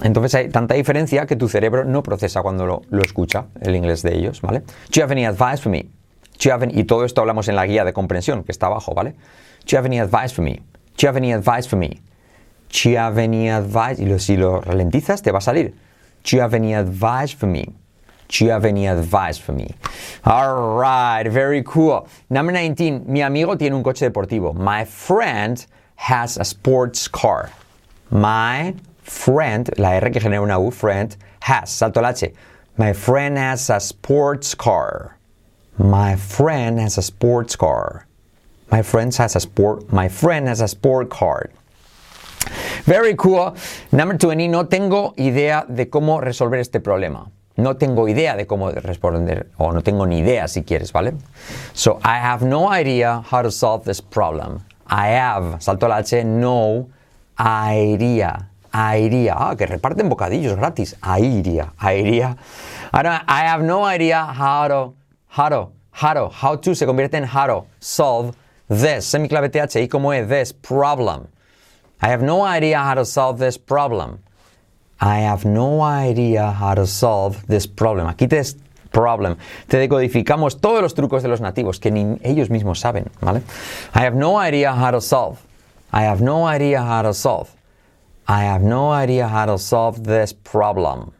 Entonces 0.03 0.35
hay 0.35 0.49
tanta 0.49 0.75
diferencia 0.75 1.27
que 1.27 1.37
tu 1.37 1.49
cerebro 1.49 1.85
no 1.85 2.03
procesa 2.03 2.42
cuando 2.42 2.66
lo, 2.66 2.83
lo 2.90 3.03
escucha, 3.03 3.46
el 3.61 3.77
inglés 3.77 4.03
de 4.03 4.16
ellos, 4.16 4.42
¿vale? 4.42 4.61
Do 4.61 4.66
you 4.92 5.03
have 5.03 5.12
any 5.12 5.25
advice 5.25 5.62
for 5.62 5.70
me? 5.70 5.83
Do 5.83 6.44
you 6.44 6.51
have 6.51 6.64
any, 6.64 6.79
y 6.79 6.85
todo 6.85 7.05
esto 7.05 7.20
hablamos 7.20 7.49
en 7.49 7.57
la 7.57 7.64
guía 7.66 7.85
de 7.85 7.92
comprensión, 7.92 8.42
que 8.42 8.53
está 8.53 8.66
abajo, 8.66 8.94
¿vale? 8.94 9.12
Do 9.12 9.68
you 9.68 9.79
have 9.79 9.87
any 9.87 10.01
advice 10.01 10.35
for 10.35 10.44
me? 10.44 10.57
Do 10.96 11.03
you 11.03 11.09
have 11.09 11.16
any 11.16 11.33
advice 11.33 11.68
for 11.68 11.79
me? 11.79 12.03
Do 12.71 12.91
you 12.91 12.99
any 12.99 13.49
advice? 13.49 13.99
Y 13.99 14.19
si 14.19 14.37
lo 14.37 14.61
ralentizas, 14.61 15.23
te 15.23 15.31
va 15.31 15.39
a 15.39 15.41
salir. 15.41 15.73
Do 16.25 16.41
any 16.41 16.75
advice 16.75 17.33
for 17.33 17.47
me? 17.47 17.73
Do 18.29 18.45
you 18.45 18.51
any 18.51 18.87
advice 18.87 19.39
for 19.39 19.53
me? 19.53 19.75
All 20.25 20.77
right, 20.77 21.27
very 21.29 21.63
cool. 21.63 22.09
Number 22.29 22.53
19. 22.53 23.05
Mi 23.07 23.21
amigo 23.23 23.57
tiene 23.57 23.75
un 23.75 23.83
coche 23.83 24.09
deportivo. 24.11 24.55
My 24.55 24.85
friend 24.85 25.65
has 25.97 26.37
a 26.37 26.45
sports 26.45 27.09
car. 27.09 27.51
My 28.11 28.75
friend, 29.03 29.71
la 29.79 29.93
R 29.93 30.11
que 30.11 30.21
genera 30.21 30.43
una 30.43 30.61
U, 30.61 30.71
friend, 30.71 31.17
has, 31.41 31.71
salto 31.71 32.01
el 32.01 32.07
H. 32.07 32.33
My 32.77 32.93
friend 32.93 33.39
has 33.39 33.71
a 33.71 33.81
sports 33.81 34.55
car. 34.55 35.17
My 35.79 36.17
friend 36.17 36.81
has 36.81 36.99
a 36.99 37.03
sports 37.03 37.55
car. 37.57 38.07
My 38.71 38.83
friend 38.83 39.15
has 39.15 39.37
a 39.37 39.41
sport, 39.41 39.93
my 39.93 40.09
friend 40.09 40.49
has 40.49 40.61
a 40.61 40.67
sport 40.67 41.09
car. 41.09 41.51
Very 42.87 43.17
cool. 43.17 43.53
Number 43.93 44.17
20. 44.17 44.49
No 44.49 44.67
tengo 44.69 45.15
idea 45.17 45.65
de 45.69 45.89
cómo 45.89 46.21
resolver 46.21 46.61
este 46.61 46.81
problema. 46.81 47.31
No 47.57 47.77
tengo 47.77 48.07
idea 48.07 48.37
de 48.37 48.47
cómo 48.47 48.71
responder, 48.71 49.49
o 49.57 49.73
no 49.73 49.83
tengo 49.83 50.07
ni 50.07 50.19
idea 50.19 50.47
si 50.47 50.63
quieres, 50.63 50.93
¿vale? 50.93 51.15
So, 51.73 51.99
I 52.05 52.19
have 52.19 52.45
no 52.45 52.69
idea 52.71 53.23
how 53.31 53.43
to 53.43 53.51
solve 53.51 53.85
this 53.85 54.03
problem. 54.03 54.61
I 54.89 55.17
have, 55.17 55.61
salto 55.61 55.89
la 55.89 55.97
H, 55.97 56.23
no 56.25 56.89
idea. 57.39 58.51
Idea. 58.75 59.35
Ah, 59.39 59.57
que 59.57 59.65
reparten 59.65 60.09
bocadillos 60.11 60.55
gratis. 60.57 60.97
Idea. 61.03 61.73
Idea. 61.81 62.37
Ahora, 62.93 63.25
I 63.27 63.47
have 63.47 63.65
no 63.65 63.91
idea 63.91 64.23
how 64.27 64.69
to, 64.69 64.95
how 65.29 65.49
to, 65.49 65.73
how 65.93 66.13
to, 66.13 66.29
how 66.29 66.57
to 66.57 66.75
se 66.75 66.85
convierte 66.85 67.15
en 67.15 67.25
how 67.25 67.47
to 67.47 67.67
solve 67.81 68.35
this. 68.69 69.07
Semiclave 69.07 69.49
TH. 69.49 69.81
¿Y 69.81 69.89
cómo 69.89 70.13
es 70.13 70.29
this 70.29 70.53
problem? 70.53 71.27
I 72.01 72.09
have 72.09 72.23
no 72.23 72.43
idea 72.43 72.79
how 72.79 72.95
to 72.95 73.05
solve 73.05 73.39
this 73.39 73.59
problem. 73.59 74.19
I 75.01 75.21
have 75.21 75.45
no 75.45 75.81
idea 75.81 76.53
how 76.53 76.75
to 76.75 76.87
solve 76.87 77.47
this 77.47 77.67
problem. 77.67 78.07
Aquí 78.07 78.29
te 78.29 78.43
problem. 78.91 79.37
Te 79.69 79.77
decodificamos 79.77 80.61
todos 80.61 80.81
los 80.81 80.95
trucos 80.95 81.23
de 81.23 81.29
los 81.29 81.41
nativos 81.41 81.79
que 81.79 81.91
ni 81.91 82.19
ellos 82.23 82.49
mismos 82.49 82.81
saben, 82.81 83.11
¿vale? 83.21 83.43
I 83.95 84.07
have 84.07 84.17
no 84.17 84.39
idea 84.39 84.73
how 84.73 84.91
to 84.91 85.01
solve. 85.01 85.39
I 85.93 86.05
have 86.05 86.23
no 86.23 86.47
idea 86.47 86.83
how 86.83 87.03
to 87.03 87.13
solve. 87.13 87.51
I 88.27 88.45
have 88.45 88.63
no 88.63 88.91
idea 88.91 89.29
how 89.29 89.47
to 89.47 89.59
solve 89.59 90.03
this 90.03 90.33
problem. 90.33 91.13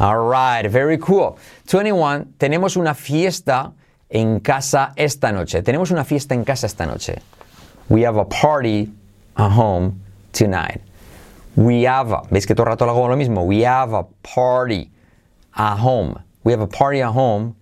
All 0.00 0.18
right, 0.18 0.66
very 0.66 0.98
cool. 0.98 1.38
21, 1.66 2.34
tenemos 2.38 2.76
una 2.76 2.94
fiesta 2.94 3.72
en 4.10 4.40
casa 4.40 4.92
esta 4.96 5.30
noche. 5.30 5.62
Tenemos 5.62 5.90
una 5.90 6.04
fiesta 6.04 6.34
en 6.34 6.44
casa 6.44 6.66
esta 6.66 6.86
noche. 6.86 7.20
We 7.88 8.02
have 8.02 8.16
a 8.16 8.24
party 8.24 8.90
at 9.36 9.50
home 9.50 10.00
tonight. 10.32 10.80
We 11.56 11.82
have 11.84 12.12
a, 12.12 12.22
¿veis 12.30 12.46
que 12.46 12.54
todo 12.54 12.66
el 12.66 12.72
rato 12.72 12.84
hago 12.86 13.08
lo 13.08 13.16
mismo? 13.16 13.46
We 13.46 13.62
have 13.62 13.92
a 13.92 14.04
party 14.22 14.90
at 15.56 15.76
home. 15.78 16.18
We 16.42 16.52
have 16.52 16.60
a 16.60 16.66
party 16.66 17.00
at 17.00 17.12
home. 17.12 17.54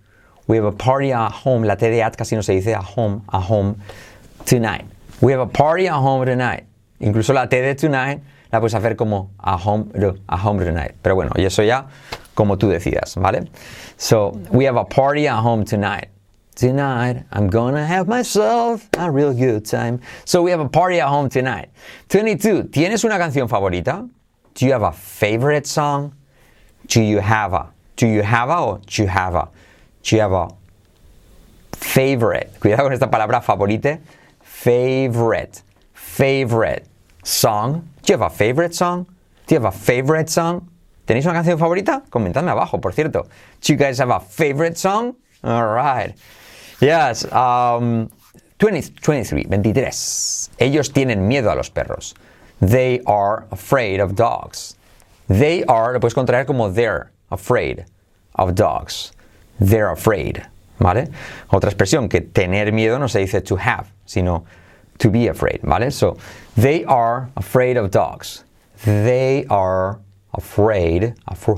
We 0.47 0.57
have 0.57 0.65
a 0.65 0.73
party 0.73 1.13
at 1.13 1.31
home. 1.31 1.65
La 1.65 1.75
T 1.75 1.89
de 1.89 2.01
at 2.01 2.17
casi 2.17 2.35
no 2.35 2.43
se 2.43 2.55
dice 2.55 2.75
at 2.75 2.83
home, 2.83 3.23
at 3.33 3.43
home 3.43 3.77
tonight. 4.45 4.87
We 5.21 5.33
have 5.33 5.41
a 5.41 5.47
party 5.47 5.89
at 5.89 6.01
home 6.01 6.25
tonight. 6.25 6.65
Incluso 7.01 7.33
la 7.35 7.47
T 7.47 7.61
de 7.61 7.75
tonight 7.75 8.23
la 8.51 8.61
puedes 8.61 8.75
hacer 8.75 8.97
como 8.97 9.31
a 9.39 9.57
home, 9.57 9.91
a 10.29 10.37
home 10.37 10.65
tonight. 10.65 10.95
Pero 11.03 11.15
bueno, 11.15 11.33
y 11.37 11.45
eso 11.45 11.63
ya 11.63 11.87
como 12.35 12.57
tú 12.57 12.69
decidas, 12.69 13.17
¿vale? 13.17 13.49
So, 13.99 14.33
we 14.51 14.65
have 14.67 14.77
a 14.77 14.85
party 14.85 15.27
at 15.27 15.43
home 15.43 15.65
tonight. 15.65 16.09
Tonight, 16.55 17.25
I'm 17.33 17.49
gonna 17.49 17.85
have 17.85 18.09
myself 18.09 18.89
a 18.99 19.11
real 19.11 19.33
good 19.33 19.65
time. 19.65 20.01
So 20.27 20.43
we 20.43 20.51
have 20.51 20.61
a 20.61 20.69
party 20.69 21.01
at 21.01 21.09
home 21.09 21.29
tonight. 21.31 21.71
22. 22.11 22.65
¿Tienes 22.65 23.05
una 23.05 23.19
canción 23.19 23.49
favorita? 23.49 24.09
Do 24.55 24.67
you 24.67 24.73
have 24.73 24.83
a 24.83 24.93
favorite 24.93 25.67
song? 25.67 26.15
Do 26.89 27.01
you 27.01 27.21
have 27.21 27.55
a? 27.55 27.73
Do 27.97 28.07
you 28.07 28.23
have 28.23 28.51
a 28.51 28.59
o 28.59 28.81
do 28.87 29.03
you 29.03 29.09
have 29.09 29.35
a? 29.35 29.49
Do 30.03 30.17
you 30.17 30.21
have 30.21 30.33
a 30.33 30.49
favorite? 31.73 32.53
Cuidado 32.61 32.83
con 32.83 32.93
esta 32.93 33.07
palabra 33.07 33.43
favorite. 33.43 34.01
Favorite. 34.43 35.63
Favorite 35.95 36.87
song. 37.25 37.89
Do 38.03 38.13
you 38.13 38.19
have 38.19 38.31
a 38.31 38.35
favorite 38.35 38.75
song? 38.75 39.07
Do 39.47 39.55
you 39.55 39.61
have 39.61 39.75
a 39.75 39.77
favorite 39.77 40.29
song? 40.29 40.69
¿Tenéis 41.07 41.25
una 41.25 41.35
canción 41.35 41.59
favorita? 41.59 42.03
Comentadme 42.11 42.51
abajo, 42.51 42.81
por 42.81 42.93
cierto. 42.93 43.23
Do 43.61 43.73
you 43.73 43.77
guys 43.77 43.99
have 43.99 44.11
a 44.11 44.21
favorite 44.21 44.77
song? 44.77 45.17
All 45.43 45.67
right. 45.67 46.15
Yes. 46.83 47.25
Um, 47.33 48.11
20, 48.59 48.83
23, 49.01 49.45
23. 49.45 50.51
Ellos 50.59 50.91
tienen 50.91 51.29
miedo 51.29 51.51
a 51.51 51.55
los 51.55 51.71
perros. 51.71 52.15
They 52.61 53.01
are 53.07 53.47
afraid 53.53 54.01
of 54.01 54.17
dogs. 54.17 54.77
They 55.29 55.63
are, 55.65 55.93
lo 55.93 56.01
puedes 56.01 56.15
contraer 56.15 56.45
como 56.45 56.71
they're 56.71 57.13
afraid 57.31 57.85
of 58.35 58.55
dogs. 58.55 59.13
They're 59.61 59.91
afraid. 59.91 60.43
¿Vale? 60.79 61.09
Otra 61.53 61.71
expresión 61.71 62.09
que 62.11 62.21
tener 62.21 62.73
miedo 62.73 62.99
no 62.99 63.07
se 63.07 63.21
dice 63.21 63.41
to 63.43 63.57
have, 63.57 63.87
sino 64.05 64.45
to 64.99 65.09
be 65.09 65.29
afraid. 65.29 65.61
¿Vale? 65.63 65.93
So, 65.93 66.17
they 66.57 66.85
are 66.85 67.31
afraid 67.37 67.77
of 67.77 67.93
dogs. 67.93 68.43
They 68.85 69.45
are 69.49 70.01
afraid. 70.35 71.15
Afra, 71.29 71.55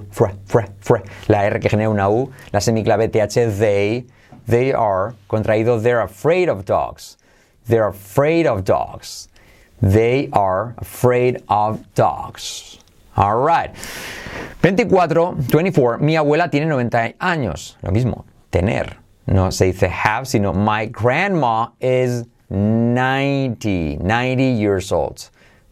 fra, 0.80 1.02
la 1.28 1.38
R 1.44 1.58
que 1.60 1.70
genera 1.70 1.88
una 1.88 2.10
U, 2.10 2.30
la 2.52 2.60
semiclave 2.60 3.08
TH, 3.10 3.58
they 3.58 4.04
They 4.46 4.72
are, 4.72 5.14
contraído, 5.28 5.82
they're 5.82 6.02
afraid 6.02 6.48
of 6.48 6.64
dogs. 6.64 7.16
They're 7.66 7.88
afraid 7.88 8.46
of 8.46 8.64
dogs. 8.64 9.28
They 9.80 10.28
are 10.32 10.74
afraid 10.78 11.42
of 11.48 11.94
dogs. 11.94 12.78
All 13.16 13.38
right. 13.38 13.74
24, 14.60 15.36
24. 15.48 15.98
Mi 15.98 16.14
abuela 16.14 16.50
tiene 16.50 16.66
90 16.66 17.14
años. 17.20 17.74
Lo 17.82 17.90
mismo, 17.90 18.24
tener. 18.50 18.96
No 19.26 19.50
se 19.50 19.72
dice 19.72 19.88
have, 19.88 20.28
sino 20.28 20.52
my 20.52 20.86
grandma 20.86 21.68
is 21.80 22.24
90, 22.50 23.96
90 23.96 24.44
years 24.44 24.92
old. 24.92 25.30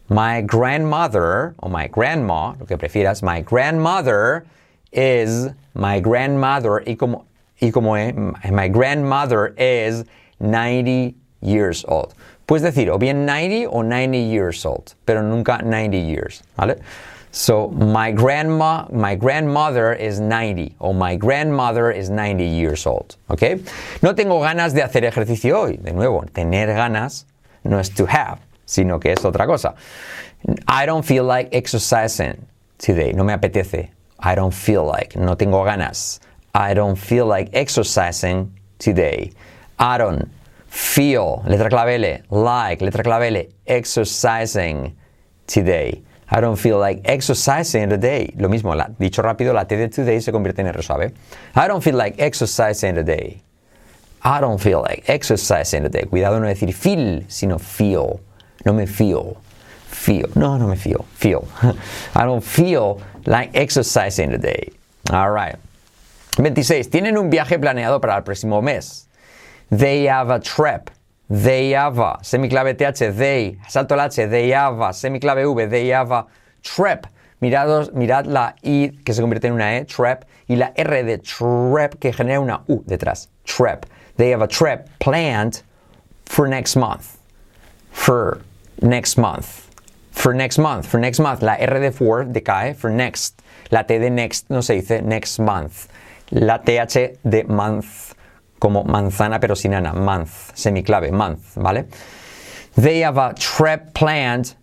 My 0.09 0.41
grandmother, 0.41 1.55
o 1.61 1.69
my 1.69 1.87
grandma, 1.87 2.55
lo 2.59 2.65
que 2.65 2.77
prefieras, 2.77 3.21
my 3.21 3.41
grandmother 3.41 4.45
is, 4.91 5.49
my 5.75 5.99
grandmother, 5.99 6.83
y 6.85 6.95
como 6.95 7.25
y 7.63 7.71
como 7.71 7.93
my 7.93 8.67
grandmother 8.67 9.53
is 9.57 10.03
90 10.39 11.15
years 11.41 11.85
old. 11.87 12.13
Puedes 12.45 12.61
decir 12.61 12.89
o 12.89 12.97
bien 12.97 13.25
90 13.25 13.69
o 13.69 13.81
90 13.81 14.17
years 14.17 14.65
old, 14.65 14.93
pero 15.05 15.21
nunca 15.21 15.61
90 15.63 15.97
years, 15.97 16.43
¿vale? 16.57 16.81
So 17.31 17.69
my 17.69 18.11
grandma, 18.11 18.85
my 18.91 19.15
grandmother 19.15 19.93
is 19.93 20.19
90 20.19 20.75
o 20.79 20.93
my 20.93 21.15
grandmother 21.15 21.89
is 21.89 22.09
90 22.09 22.43
years 22.45 22.85
old, 22.85 23.15
¿ok? 23.29 23.59
No 24.01 24.13
tengo 24.13 24.39
ganas 24.41 24.73
de 24.73 24.83
hacer 24.83 25.03
ejercicio 25.05 25.61
hoy. 25.61 25.77
De 25.77 25.93
nuevo, 25.93 26.23
tener 26.33 26.67
ganas 26.67 27.25
no 27.63 27.79
es 27.79 27.89
to 27.89 28.05
have, 28.05 28.39
sino 28.65 28.99
que 28.99 29.13
es 29.13 29.23
otra 29.23 29.47
cosa. 29.47 29.73
I 30.67 30.85
don't 30.85 31.05
feel 31.05 31.23
like 31.23 31.49
exercising 31.53 32.45
today. 32.77 33.13
No 33.13 33.23
me 33.23 33.33
apetece. 33.33 33.89
I 34.19 34.35
don't 34.35 34.53
feel 34.53 34.85
like. 34.85 35.15
No 35.15 35.35
tengo 35.35 35.63
ganas. 35.63 36.19
I 36.55 36.75
don't 36.75 36.95
feel 36.95 37.25
like 37.25 37.49
exercising 37.53 38.59
today. 38.77 39.31
I 39.79 39.97
don't 39.97 40.29
feel, 40.67 41.41
letra 41.47 41.67
clave 41.69 42.23
like, 42.29 42.79
letra 42.79 43.03
clave 43.03 43.47
exercising 43.65 44.95
today. 45.47 46.03
I 46.29 46.41
don't 46.41 46.55
feel 46.55 46.77
like 46.77 47.01
exercising 47.05 47.89
today. 47.89 48.35
Lo 48.37 48.49
mismo, 48.49 48.75
dicho 48.99 49.23
rápido, 49.23 49.51
la 49.51 49.63
T 49.63 49.77
de 49.77 49.89
today 49.89 50.21
se 50.21 50.31
convierte 50.31 50.59
en 50.59 50.67
R 50.67 50.83
suave. 50.83 51.13
I 51.55 51.67
don't 51.67 51.83
feel 51.83 51.95
like 51.95 52.19
exercising 52.19 52.93
today. 52.93 53.41
I 54.23 54.39
don't 54.39 54.61
feel 54.61 54.81
like 54.81 55.09
exercising 55.09 55.81
today. 55.81 56.03
Cuidado 56.03 56.39
no 56.39 56.45
decir 56.45 56.71
feel, 56.71 57.23
sino 57.29 57.57
feel. 57.57 58.19
No 58.63 58.73
me 58.73 58.85
feel. 58.85 59.37
Feel. 59.87 60.29
No, 60.35 60.57
no 60.57 60.67
me 60.67 60.75
feel. 60.75 61.03
Feel. 61.15 61.47
I 62.15 62.25
don't 62.25 62.43
feel 62.43 63.01
like 63.25 63.55
exercising 63.55 64.29
today. 64.29 64.69
All 65.11 65.31
right. 65.31 65.57
26. 66.37 66.89
Tienen 66.89 67.17
un 67.17 67.29
viaje 67.29 67.59
planeado 67.59 68.01
para 68.01 68.17
el 68.17 68.23
próximo 68.23 68.61
mes. 68.61 69.07
They 69.69 70.07
have 70.07 70.33
a 70.33 70.39
trip. 70.39 70.89
They 71.29 71.73
have 71.73 71.99
a. 71.99 72.19
Semiclave 72.21 72.75
TH. 72.75 73.15
They. 73.15 73.57
Salto 73.67 73.95
el 73.95 74.01
H. 74.01 74.27
They 74.27 74.51
have 74.51 74.81
a. 74.81 74.93
Semiclave 74.93 75.45
V. 75.45 75.67
They 75.67 75.89
have 75.89 76.11
a 76.11 76.25
trip. 76.63 77.07
Mirados, 77.41 77.91
mirad 77.93 78.25
la 78.25 78.53
I 78.63 78.91
que 79.03 79.13
se 79.13 79.21
convierte 79.21 79.47
en 79.47 79.53
una 79.53 79.75
E, 79.75 79.83
trip, 79.83 80.23
y 80.47 80.55
la 80.55 80.71
R 80.77 81.03
de 81.03 81.17
trip 81.17 81.99
que 81.99 82.13
genera 82.13 82.39
una 82.39 82.63
U 82.69 82.83
detrás. 82.85 83.27
Trip. 83.43 83.85
They 84.15 84.31
have 84.31 84.41
a 84.41 84.47
trip 84.47 84.87
planned 84.99 85.61
for 86.25 86.47
next 86.47 86.77
month. 86.77 87.17
For 87.91 88.41
next 88.81 89.17
month. 89.17 89.69
For 90.11 90.33
next 90.33 90.57
month. 90.57 90.85
For 90.85 90.99
next 90.99 91.19
month. 91.19 91.41
La 91.41 91.57
R 91.59 91.79
de 91.79 91.91
for 91.91 92.23
decae. 92.23 92.75
For 92.75 92.89
next. 92.89 93.41
La 93.71 93.81
T 93.83 93.99
de 93.99 94.09
next 94.09 94.49
no 94.49 94.61
se 94.61 94.75
dice 94.75 95.03
next 95.03 95.37
month. 95.39 95.89
La 96.35 96.57
TH 96.57 97.19
de 97.23 97.43
month 97.43 98.15
como 98.59 98.83
manzana 98.83 99.39
pero 99.39 99.55
sin 99.55 99.73
ana. 99.73 99.93
Month. 99.93 100.55
Semiclave. 100.55 101.11
Month. 101.11 101.55
¿Vale? 101.55 101.85
They 102.75 103.01
have 103.01 103.17
a 103.17 103.33
trip 103.33 103.93
planned 103.93 104.55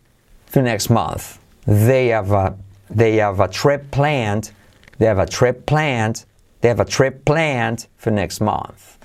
for 0.46 0.62
next 0.62 0.90
month. 0.90 1.38
They 1.66 2.08
have 2.08 2.32
a 2.32 2.54
they 2.90 3.16
have 3.16 3.40
a 3.40 3.48
trip 3.48 3.90
planned. 3.92 4.50
They 4.98 5.06
have 5.06 5.18
a 5.18 5.26
trip 5.26 5.64
planned. 5.66 6.24
They 6.60 6.68
have 6.68 6.80
a 6.80 6.84
trip 6.84 7.24
planned 7.24 7.86
for 7.96 8.10
next 8.10 8.40
month. 8.40 8.98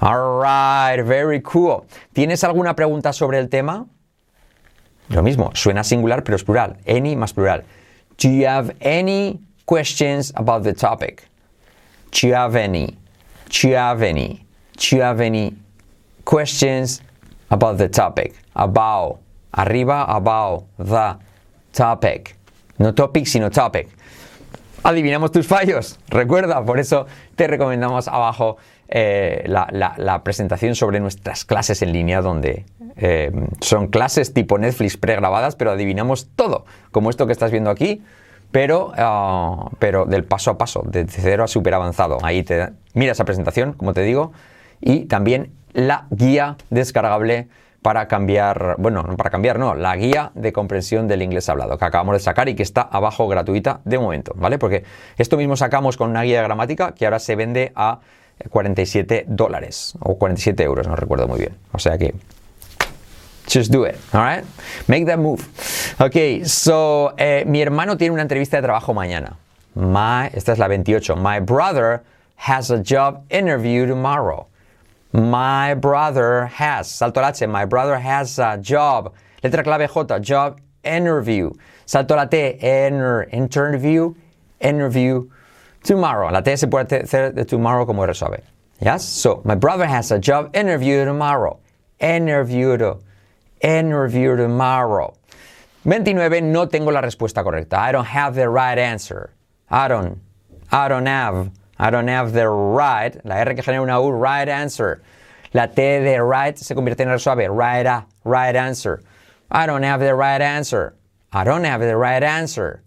All 0.00 0.40
right, 0.40 1.00
very 1.02 1.40
cool. 1.40 1.86
¿Tienes 2.14 2.42
alguna 2.42 2.74
pregunta 2.74 3.12
sobre 3.12 3.38
el 3.38 3.48
tema? 3.48 3.86
Lo 5.10 5.22
mismo, 5.22 5.54
suena 5.54 5.84
singular 5.84 6.22
pero 6.24 6.36
es 6.36 6.42
plural. 6.42 6.76
Any 6.86 7.14
más 7.14 7.32
plural. 7.32 7.62
Do 8.16 8.28
you 8.28 8.46
have 8.46 8.74
any 8.80 9.40
questions 9.66 10.32
about 10.34 10.64
the 10.64 10.72
topic? 10.72 11.29
Do 12.10 12.28
questions 16.24 17.02
about 17.48 17.78
the 17.78 17.88
topic? 17.88 18.34
Arriba, 19.52 20.04
about 20.08 20.64
the 20.78 21.18
topic. 21.72 22.36
No 22.78 22.92
topic, 22.92 23.26
sino 23.26 23.50
topic. 23.50 23.88
Adivinamos 24.82 25.32
tus 25.32 25.46
fallos. 25.46 25.98
Recuerda, 26.08 26.64
por 26.64 26.78
eso 26.78 27.06
te 27.36 27.46
recomendamos 27.46 28.08
abajo 28.08 28.56
eh, 28.88 29.44
la 29.46 30.22
presentación 30.24 30.74
sobre 30.74 31.00
nuestras 31.00 31.44
clases 31.44 31.82
en 31.82 31.92
línea, 31.92 32.22
donde 32.22 32.64
eh, 32.96 33.30
son 33.60 33.88
clases 33.88 34.34
tipo 34.34 34.58
Netflix 34.58 34.96
pregrabadas, 34.96 35.56
pero 35.56 35.70
adivinamos 35.70 36.28
todo, 36.36 36.64
como 36.90 37.10
esto 37.10 37.26
que 37.26 37.32
estás 37.32 37.50
viendo 37.50 37.70
aquí, 37.70 38.02
pero, 38.52 38.92
ah, 38.96 39.70
pero 39.78 40.04
del 40.04 40.24
paso 40.24 40.50
a 40.50 40.58
paso, 40.58 40.82
de 40.86 41.06
cero 41.08 41.44
a 41.44 41.48
súper 41.48 41.74
avanzado. 41.74 42.18
Ahí 42.22 42.42
te 42.42 42.70
mira 42.94 43.12
esa 43.12 43.24
presentación, 43.24 43.74
como 43.74 43.94
te 43.94 44.02
digo, 44.02 44.32
y 44.80 45.06
también 45.06 45.52
la 45.72 46.06
guía 46.10 46.56
descargable 46.70 47.48
para 47.82 48.08
cambiar, 48.08 48.76
bueno, 48.78 49.02
no 49.02 49.16
para 49.16 49.30
cambiar, 49.30 49.58
no, 49.58 49.74
la 49.74 49.96
guía 49.96 50.32
de 50.34 50.52
comprensión 50.52 51.08
del 51.08 51.22
inglés 51.22 51.48
hablado 51.48 51.78
que 51.78 51.84
acabamos 51.84 52.14
de 52.14 52.20
sacar 52.20 52.48
y 52.48 52.54
que 52.54 52.62
está 52.62 52.82
abajo 52.82 53.26
gratuita 53.26 53.80
de 53.84 53.98
momento, 53.98 54.32
¿vale? 54.36 54.58
Porque 54.58 54.84
esto 55.16 55.36
mismo 55.36 55.56
sacamos 55.56 55.96
con 55.96 56.10
una 56.10 56.22
guía 56.22 56.38
de 56.38 56.44
gramática 56.44 56.92
que 56.92 57.06
ahora 57.06 57.18
se 57.18 57.36
vende 57.36 57.72
a 57.74 58.00
47 58.50 59.24
dólares 59.28 59.94
o 60.00 60.18
47 60.18 60.62
euros, 60.62 60.86
no 60.86 60.96
recuerdo 60.96 61.26
muy 61.28 61.38
bien. 61.38 61.56
O 61.72 61.78
sea 61.78 61.96
que 61.96 62.14
Just 63.50 63.72
do 63.72 63.82
it, 63.82 63.98
all 64.14 64.20
right? 64.20 64.44
Make 64.86 65.06
that 65.06 65.18
move. 65.18 65.42
Ok, 65.98 66.44
so, 66.44 67.08
eh, 67.18 67.42
mi 67.44 67.60
hermano 67.60 67.96
tiene 67.96 68.12
una 68.12 68.22
entrevista 68.22 68.52
de 68.52 68.68
trabajo 68.68 68.94
mañana. 68.94 69.34
My, 69.74 70.30
esta 70.32 70.52
es 70.52 70.58
la 70.58 70.68
28. 70.68 71.16
My 71.16 71.40
brother 71.40 72.04
has 72.36 72.70
a 72.70 72.78
job 72.80 73.24
interview 73.28 73.86
tomorrow. 73.86 74.46
My 75.12 75.74
brother 75.74 76.46
has, 76.46 76.88
salto 76.88 77.20
la 77.20 77.30
H, 77.30 77.44
my 77.48 77.64
brother 77.64 77.98
has 77.98 78.38
a 78.38 78.56
job. 78.56 79.12
Letra 79.42 79.64
clave 79.64 79.90
J, 79.90 80.20
job 80.20 80.60
interview. 80.84 81.50
Salto 81.86 82.14
la 82.14 82.26
T, 82.26 82.56
enter, 82.60 83.28
interview, 83.32 84.14
interview 84.60 85.28
tomorrow. 85.82 86.30
La 86.30 86.40
T 86.40 86.54
se 86.56 86.68
puede 86.68 87.02
hacer 87.02 87.34
de 87.34 87.44
tomorrow 87.44 87.84
como 87.84 88.04
R 88.04 88.14
suave. 88.14 88.44
Yes? 88.80 89.04
So, 89.04 89.42
my 89.44 89.56
brother 89.56 89.86
has 89.86 90.12
a 90.12 90.20
job 90.20 90.54
interview 90.54 91.04
tomorrow. 91.04 91.58
Interview, 91.98 92.76
to- 93.60 93.66
interview 93.68 94.36
tomorrow. 94.36 95.14
29, 95.84 96.52
no 96.52 96.66
tengo 96.66 96.90
la 96.92 97.00
respuesta 97.00 97.42
correcta. 97.42 97.78
I 97.78 97.92
don't 97.92 98.06
have 98.06 98.34
the 98.34 98.48
right 98.48 98.78
answer. 98.78 99.30
I 99.70 99.88
don't, 99.88 100.20
I 100.70 100.88
don't 100.88 101.06
have, 101.06 101.50
I 101.78 101.90
don't 101.90 102.08
have 102.08 102.32
the 102.32 102.48
right, 102.48 103.16
la 103.24 103.36
R 103.36 103.54
que 103.54 103.62
genera 103.62 103.82
una 103.82 104.00
U, 104.00 104.10
right 104.10 104.48
answer. 104.48 105.00
La 105.52 105.66
T 105.66 106.00
de 106.00 106.22
right 106.22 106.56
se 106.56 106.74
convierte 106.74 107.00
en 107.00 107.08
R 107.08 107.18
suave, 107.18 107.48
right, 107.50 107.86
a, 107.86 108.04
right 108.24 108.54
answer. 108.54 109.02
I 109.50 109.66
don't 109.66 109.82
have 109.82 110.00
the 110.00 110.14
right 110.14 110.40
answer. 110.40 110.94
I 111.32 111.44
don't 111.44 111.64
have 111.64 111.80
the 111.80 111.96
right 111.96 112.22
answer. 112.22 112.82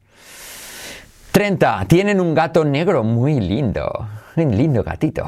30. 1.33 1.85
Tienen 1.87 2.19
un 2.21 2.35
gato 2.35 2.63
negro 2.63 3.03
muy 3.03 3.39
lindo. 3.39 4.07
Un 4.35 4.51
lindo 4.55 4.83
gatito. 4.83 5.27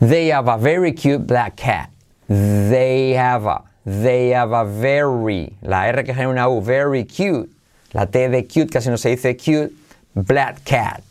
They 0.00 0.28
have 0.28 0.48
a 0.48 0.58
very 0.58 0.92
cute 0.92 1.26
black 1.26 1.56
cat. 1.56 1.90
They 2.28 3.12
have 3.12 3.46
a. 3.46 3.62
They 3.88 4.28
have 4.30 4.52
a 4.52 4.66
very. 4.66 5.56
La 5.62 5.86
R 5.86 6.02
que 6.02 6.12
genera 6.12 6.28
una 6.28 6.50
U. 6.50 6.60
Very 6.60 7.04
cute. 7.04 7.50
La 7.94 8.04
T 8.04 8.28
de 8.28 8.42
cute 8.42 8.70
casi 8.70 8.90
no 8.90 8.96
se 8.96 9.16
dice 9.16 9.34
cute. 9.34 9.72
Black 10.14 10.62
cat. 10.66 11.02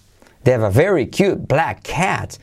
They 0.44 0.52
have 0.52 0.62
a 0.62 0.70
very 0.70 1.08
cute 1.08 1.48
black 1.48 1.82
cat. 1.82 2.38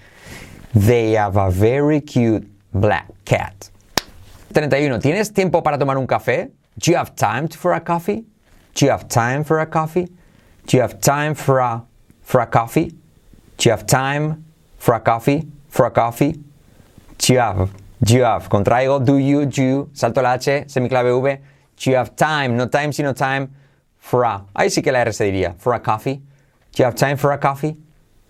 They 0.74 1.12
have 1.12 1.36
a 1.36 1.52
very 1.52 2.00
cute 2.00 2.48
black 2.72 3.06
cat. 3.24 3.70
31. 4.52 5.00
¿Tienes 5.00 5.32
tiempo 5.32 5.62
para 5.62 5.78
tomar 5.78 5.96
un 5.98 6.06
café? 6.08 6.50
Do 6.78 6.90
you 6.90 6.96
have 6.96 7.14
time 7.14 7.46
for 7.46 7.72
a 7.72 7.80
coffee? 7.80 8.24
Do 8.74 8.86
you 8.86 8.90
have 8.90 9.08
time 9.08 9.44
for 9.44 9.60
a 9.60 9.66
coffee? 9.66 10.08
Do 10.66 10.76
you 10.76 10.80
have 10.80 11.00
time 11.00 11.36
for 11.36 11.60
a 11.60 11.84
for 12.22 12.40
a 12.40 12.46
coffee? 12.46 12.92
Do 13.56 13.68
you 13.68 13.70
have 13.70 13.86
time 13.86 14.44
for 14.78 14.94
a 14.94 15.00
coffee? 15.00 15.46
For 15.68 15.86
a 15.86 15.92
coffee? 15.92 16.40
Do 17.18 17.32
you 17.32 17.38
have? 17.38 17.70
You 18.06 18.24
have? 18.24 18.48
Contraigo. 18.48 19.04
Do 19.04 19.16
you? 19.16 19.48
You? 19.48 19.88
Salto 19.92 20.20
la 20.20 20.34
H. 20.34 20.66
Semiclave 20.66 21.20
V. 21.20 21.38
You 21.80 21.96
have 21.96 22.14
time? 22.16 22.56
No 22.56 22.66
time, 22.66 22.92
sino 22.92 23.12
time 23.12 23.50
for 23.98 24.24
a. 24.24 24.44
Ahí 24.54 24.70
sí 24.70 24.82
que 24.82 24.92
la 24.92 25.00
R 25.00 25.12
se 25.12 25.30
diría. 25.30 25.54
For 25.58 25.74
a 25.74 25.80
coffee. 25.80 26.22
You 26.76 26.84
have 26.84 26.94
time 26.94 27.16
for 27.16 27.32
a 27.32 27.38
coffee? 27.38 27.76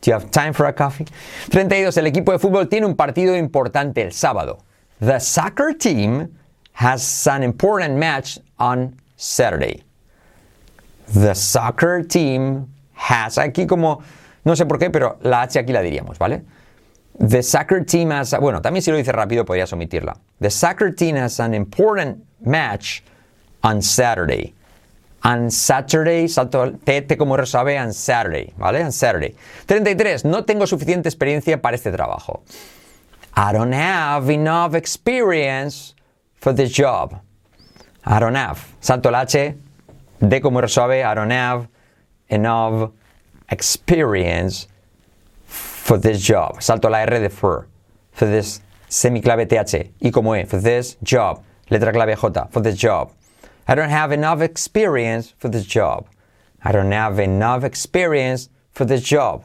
You 0.04 0.12
have 0.12 0.30
time 0.30 0.52
for 0.52 0.66
a 0.66 0.72
coffee? 0.72 1.06
32. 1.50 1.96
El 1.96 2.06
equipo 2.06 2.32
de 2.32 2.38
fútbol 2.38 2.68
tiene 2.68 2.86
un 2.86 2.94
partido 2.94 3.34
importante 3.34 4.02
el 4.02 4.12
sábado. 4.12 4.58
The 5.00 5.18
soccer 5.18 5.72
team 5.72 6.28
has 6.72 7.26
an 7.26 7.42
important 7.42 7.96
match 7.96 8.38
on 8.58 8.94
Saturday. 9.16 9.82
The 11.06 11.34
soccer 11.34 12.02
team 12.02 12.68
has. 12.94 13.38
Aquí 13.38 13.66
como, 13.66 14.02
no 14.44 14.54
sé 14.54 14.66
por 14.66 14.78
qué, 14.78 14.90
pero 14.90 15.18
la 15.22 15.42
H 15.42 15.58
aquí 15.58 15.72
la 15.72 15.80
diríamos, 15.80 16.18
¿vale? 16.18 16.42
The 17.18 17.42
soccer 17.42 17.84
team 17.84 18.10
has. 18.10 18.34
Bueno, 18.40 18.60
también 18.60 18.82
si 18.82 18.90
lo 18.90 18.96
dices 18.96 19.14
rápido 19.14 19.44
podrías 19.44 19.72
omitirla. 19.72 20.16
The 20.40 20.50
soccer 20.50 20.94
team 20.94 21.16
has 21.16 21.38
an 21.40 21.54
important 21.54 22.24
match 22.40 23.02
on 23.62 23.80
Saturday. 23.82 24.54
On 25.22 25.50
Saturday, 25.50 26.28
salto 26.28 26.72
T, 26.84 27.02
T 27.02 27.16
como 27.16 27.34
R 27.34 27.46
suave, 27.46 27.78
on 27.78 27.94
Saturday, 27.94 28.52
¿vale? 28.58 28.84
On 28.84 28.92
Saturday. 28.92 29.34
33. 29.66 30.24
No 30.24 30.44
tengo 30.44 30.66
suficiente 30.66 31.08
experiencia 31.08 31.62
para 31.62 31.76
este 31.76 31.90
trabajo. 31.90 32.42
I 33.36 33.52
don't 33.52 33.72
have 33.72 34.28
enough 34.28 34.74
experience 34.74 35.94
for 36.34 36.52
this 36.52 36.70
job. 36.70 37.20
I 38.04 38.18
don't 38.18 38.36
have. 38.36 38.60
Salto 38.80 39.08
el 39.08 39.14
H, 39.14 39.54
D 40.20 40.40
como 40.40 40.58
R 40.58 40.68
suave, 40.68 41.02
I 41.04 41.14
don't 41.14 41.32
have 41.32 41.68
enough 42.28 42.92
experience 43.48 44.68
for 45.84 45.98
this 45.98 46.22
job. 46.22 46.62
Salto 46.62 46.88
la 46.88 47.02
R 47.02 47.20
de 47.20 47.28
for. 47.28 47.68
For 48.12 48.26
this 48.26 48.62
semiclave 48.88 49.46
TH. 49.46 49.92
Y 50.00 50.10
como 50.10 50.34
E. 50.34 50.46
For 50.46 50.58
this 50.58 50.96
job. 51.02 51.42
Letra 51.68 51.92
clave 51.92 52.16
J. 52.16 52.48
For 52.50 52.62
this 52.62 52.76
job. 52.76 53.12
I 53.68 53.74
don't 53.74 53.90
have 53.90 54.10
enough 54.12 54.40
experience 54.40 55.34
for 55.36 55.50
this 55.50 55.66
job. 55.66 56.06
I 56.64 56.72
don't 56.72 56.90
have 56.90 57.20
enough 57.20 57.64
experience 57.64 58.48
for 58.72 58.86
this 58.86 59.02
job. 59.02 59.44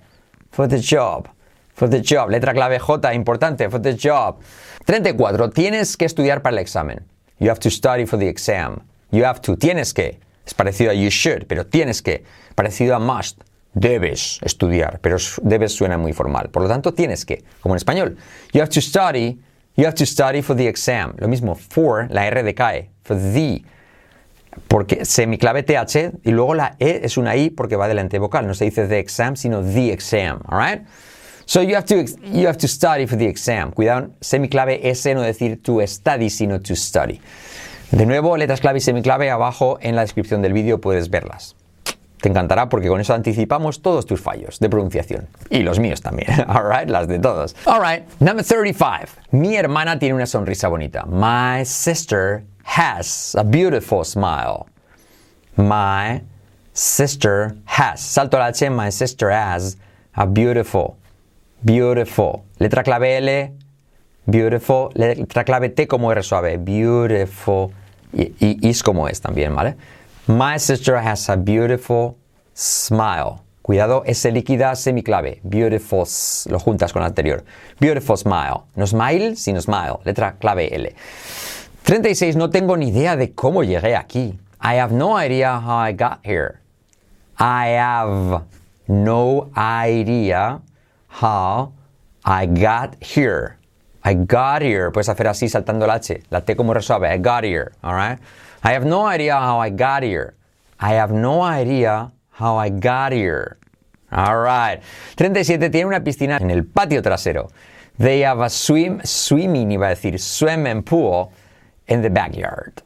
For 0.52 0.65
the 0.65 0.80
job. 0.80 1.28
For 1.73 1.89
the 1.89 1.99
job. 1.99 2.30
Letra 2.30 2.54
clave 2.54 2.80
J, 2.80 3.15
importante. 3.15 3.69
For 3.69 3.80
the 3.80 3.93
job. 3.93 4.41
34. 4.86 5.49
Tienes 5.49 5.97
que 5.97 6.06
estudiar 6.06 6.41
para 6.41 6.56
el 6.56 6.60
examen. 6.60 7.06
You 7.39 7.49
have 7.49 7.60
to 7.60 7.69
study 7.69 8.06
for 8.06 8.17
the 8.17 8.28
exam. 8.28 8.82
You 9.12 9.25
have 9.25 9.41
to. 9.41 9.58
Tienes 9.58 9.93
que. 9.93 10.19
Es 10.45 10.54
parecido 10.54 10.91
a 10.91 10.93
you 10.93 11.10
should, 11.10 11.47
pero 11.47 11.65
tienes 11.65 12.02
que. 12.02 12.23
Parecido 12.56 12.95
a 12.95 12.99
must. 12.99 13.43
Debes 13.74 14.40
estudiar, 14.42 15.00
pero 15.02 15.18
debes 15.44 15.74
suena 15.74 15.98
muy 15.98 16.14
formal. 16.14 16.50
Por 16.50 16.64
lo 16.64 16.70
tanto, 16.70 16.94
tienes 16.94 17.26
que. 17.26 17.44
Como 17.62 17.76
en 17.76 17.78
español. 17.78 18.18
You 18.52 18.62
have 18.62 18.70
to 18.70 18.82
study 18.82 19.40
You 19.80 19.86
have 19.86 19.96
to 19.96 20.06
study 20.06 20.42
for 20.42 20.58
the 20.58 20.68
exam. 20.68 21.16
Lo 21.20 21.30
mismo, 21.30 21.56
for, 21.56 22.06
la 22.10 22.28
R 22.28 22.44
decae. 22.44 22.90
For 23.02 23.16
the. 23.16 23.64
Porque 24.68 25.06
semiclave 25.06 25.64
TH 25.64 26.20
y 26.26 26.32
luego 26.32 26.54
la 26.54 26.76
E 26.80 27.00
es 27.02 27.16
una 27.16 27.38
I 27.38 27.50
porque 27.50 27.78
va 27.78 27.88
delante 27.88 28.20
vocal. 28.20 28.46
No 28.46 28.54
se 28.54 28.66
dice 28.66 28.88
the 28.88 29.00
exam, 29.00 29.38
sino 29.38 29.64
the 29.64 29.94
exam. 29.94 30.42
Alright? 30.50 30.86
So 31.46 31.62
you 31.62 31.76
have, 31.76 31.86
to, 31.86 32.04
you 32.26 32.46
have 32.48 32.58
to 32.58 32.68
study 32.68 33.08
for 33.08 33.18
the 33.18 33.30
exam. 33.30 33.72
Cuidado, 33.72 34.10
semiclave 34.20 34.90
S 34.90 35.14
no 35.14 35.22
decir 35.22 35.64
to 35.64 35.80
study, 35.88 36.30
sino 36.30 36.60
to 36.60 36.76
study. 36.76 37.22
De 37.92 38.06
nuevo, 38.06 38.36
letras 38.36 38.60
clave 38.60 38.80
y 38.80 38.82
semiclave 38.82 39.32
abajo 39.32 39.78
en 39.82 39.96
la 39.96 40.02
descripción 40.02 40.42
del 40.42 40.52
vídeo 40.52 40.82
puedes 40.82 41.10
verlas. 41.10 41.56
Te 42.22 42.28
encantará 42.28 42.68
porque 42.68 42.90
con 42.90 43.00
eso 43.00 43.14
anticipamos 43.14 43.82
todos 43.82 44.06
tus 44.06 44.20
fallos 44.20 44.60
de 44.60 44.70
pronunciación. 44.70 45.28
Y 45.50 45.64
los 45.64 45.80
míos 45.80 46.02
también. 46.02 46.30
Alright, 46.48 46.90
las 46.90 47.08
de 47.08 47.20
todos. 47.20 47.56
Alright, 47.66 48.04
number 48.20 48.44
35. 48.44 49.08
Mi 49.32 49.56
hermana 49.56 49.98
tiene 49.98 50.16
una 50.16 50.26
sonrisa 50.26 50.68
bonita. 50.68 51.06
My 51.06 51.64
sister 51.64 52.44
has 52.66 53.36
a 53.36 53.44
beautiful 53.44 54.04
smile. 54.04 54.66
My 55.56 56.22
sister 56.74 57.56
has. 57.66 58.02
Salto 58.02 58.38
la 58.38 58.48
H, 58.48 58.70
my 58.70 58.90
sister 58.92 59.30
has 59.30 59.78
a 60.16 60.26
beautiful. 60.26 60.98
Beautiful. 61.64 62.44
Letra 62.60 62.84
clave 62.84 63.18
L. 63.18 63.54
Beautiful. 64.26 64.92
Letra 64.96 65.46
clave 65.46 65.70
T 65.70 65.88
como 65.88 66.12
R 66.12 66.22
suave. 66.22 66.58
Beautiful. 66.58 67.72
Y, 68.12 68.34
y 68.40 68.70
is 68.70 68.82
como 68.84 69.08
es 69.08 69.22
también, 69.22 69.56
¿vale? 69.56 69.76
My 70.30 70.60
sister 70.60 70.96
has 70.96 71.28
a 71.28 71.38
beautiful 71.38 72.15
smile. 72.54 73.42
Cuidado, 73.63 74.04
S 74.06 74.32
líquida 74.32 74.76
semiclave. 74.76 75.39
Beautiful, 75.42 76.06
lo 76.52 76.60
juntas 76.60 76.94
con 76.94 77.02
anterior. 77.02 77.44
Beautiful 77.80 78.15
smile. 78.15 78.62
No 78.76 78.86
smile, 78.86 79.36
sino 79.36 79.60
smile. 79.60 79.98
Letra 80.06 80.36
clave 80.39 80.70
L. 80.72 80.94
36. 81.82 82.36
No 82.36 82.52
tengo 82.52 82.78
ni 82.78 82.89
idea 82.89 83.15
de 83.15 83.34
cómo 83.34 83.63
llegué 83.63 83.96
aquí. 83.96 84.38
I 84.62 84.76
have 84.76 84.94
no 84.94 85.18
idea 85.20 85.60
how 85.60 85.80
I 85.80 85.94
got 85.94 86.20
here. 86.24 86.60
I 87.39 87.70
have 87.70 88.44
no 88.88 89.50
idea 89.58 90.62
how 91.08 91.74
I 92.24 92.46
got 92.46 92.98
here. 93.02 93.58
I 94.04 94.13
got 94.13 94.62
here. 94.62 94.92
Puedes 94.92 95.10
hacer 95.10 95.28
así 95.28 95.50
saltando 95.50 95.88
la 95.88 95.96
H. 95.96 96.22
La 96.30 96.42
T 96.42 96.56
como 96.56 96.76
resuave. 96.76 97.12
I 97.12 97.18
got 97.18 97.44
here. 97.44 97.72
Alright? 97.84 98.20
I 98.63 98.74
have 98.74 98.86
no 98.86 99.06
idea 99.06 99.36
how 99.36 99.60
I 99.60 99.69
got 99.69 100.04
here. 100.04 100.36
I 100.80 100.93
have 100.93 101.12
no 101.12 101.41
idea 101.41 102.12
how 102.32 102.58
I 102.58 102.69
got 102.69 103.12
here. 103.12 103.58
Alright. 104.12 104.82
37. 105.17 105.69
Tiene 105.69 105.86
una 105.88 106.00
piscina 106.00 106.38
en 106.41 106.52
el 106.52 106.63
patio 106.63 107.02
trasero. 107.02 107.52
They 107.98 108.22
have 108.22 108.39
a 108.39 108.50
swim, 108.50 109.02
swimming, 109.04 109.72
iba 109.72 109.91
a 109.91 109.95
decir, 109.95 110.17
swimming 110.19 110.84
pool 110.84 111.34
in 111.88 112.02
the 112.02 112.10
backyard. 112.10 112.82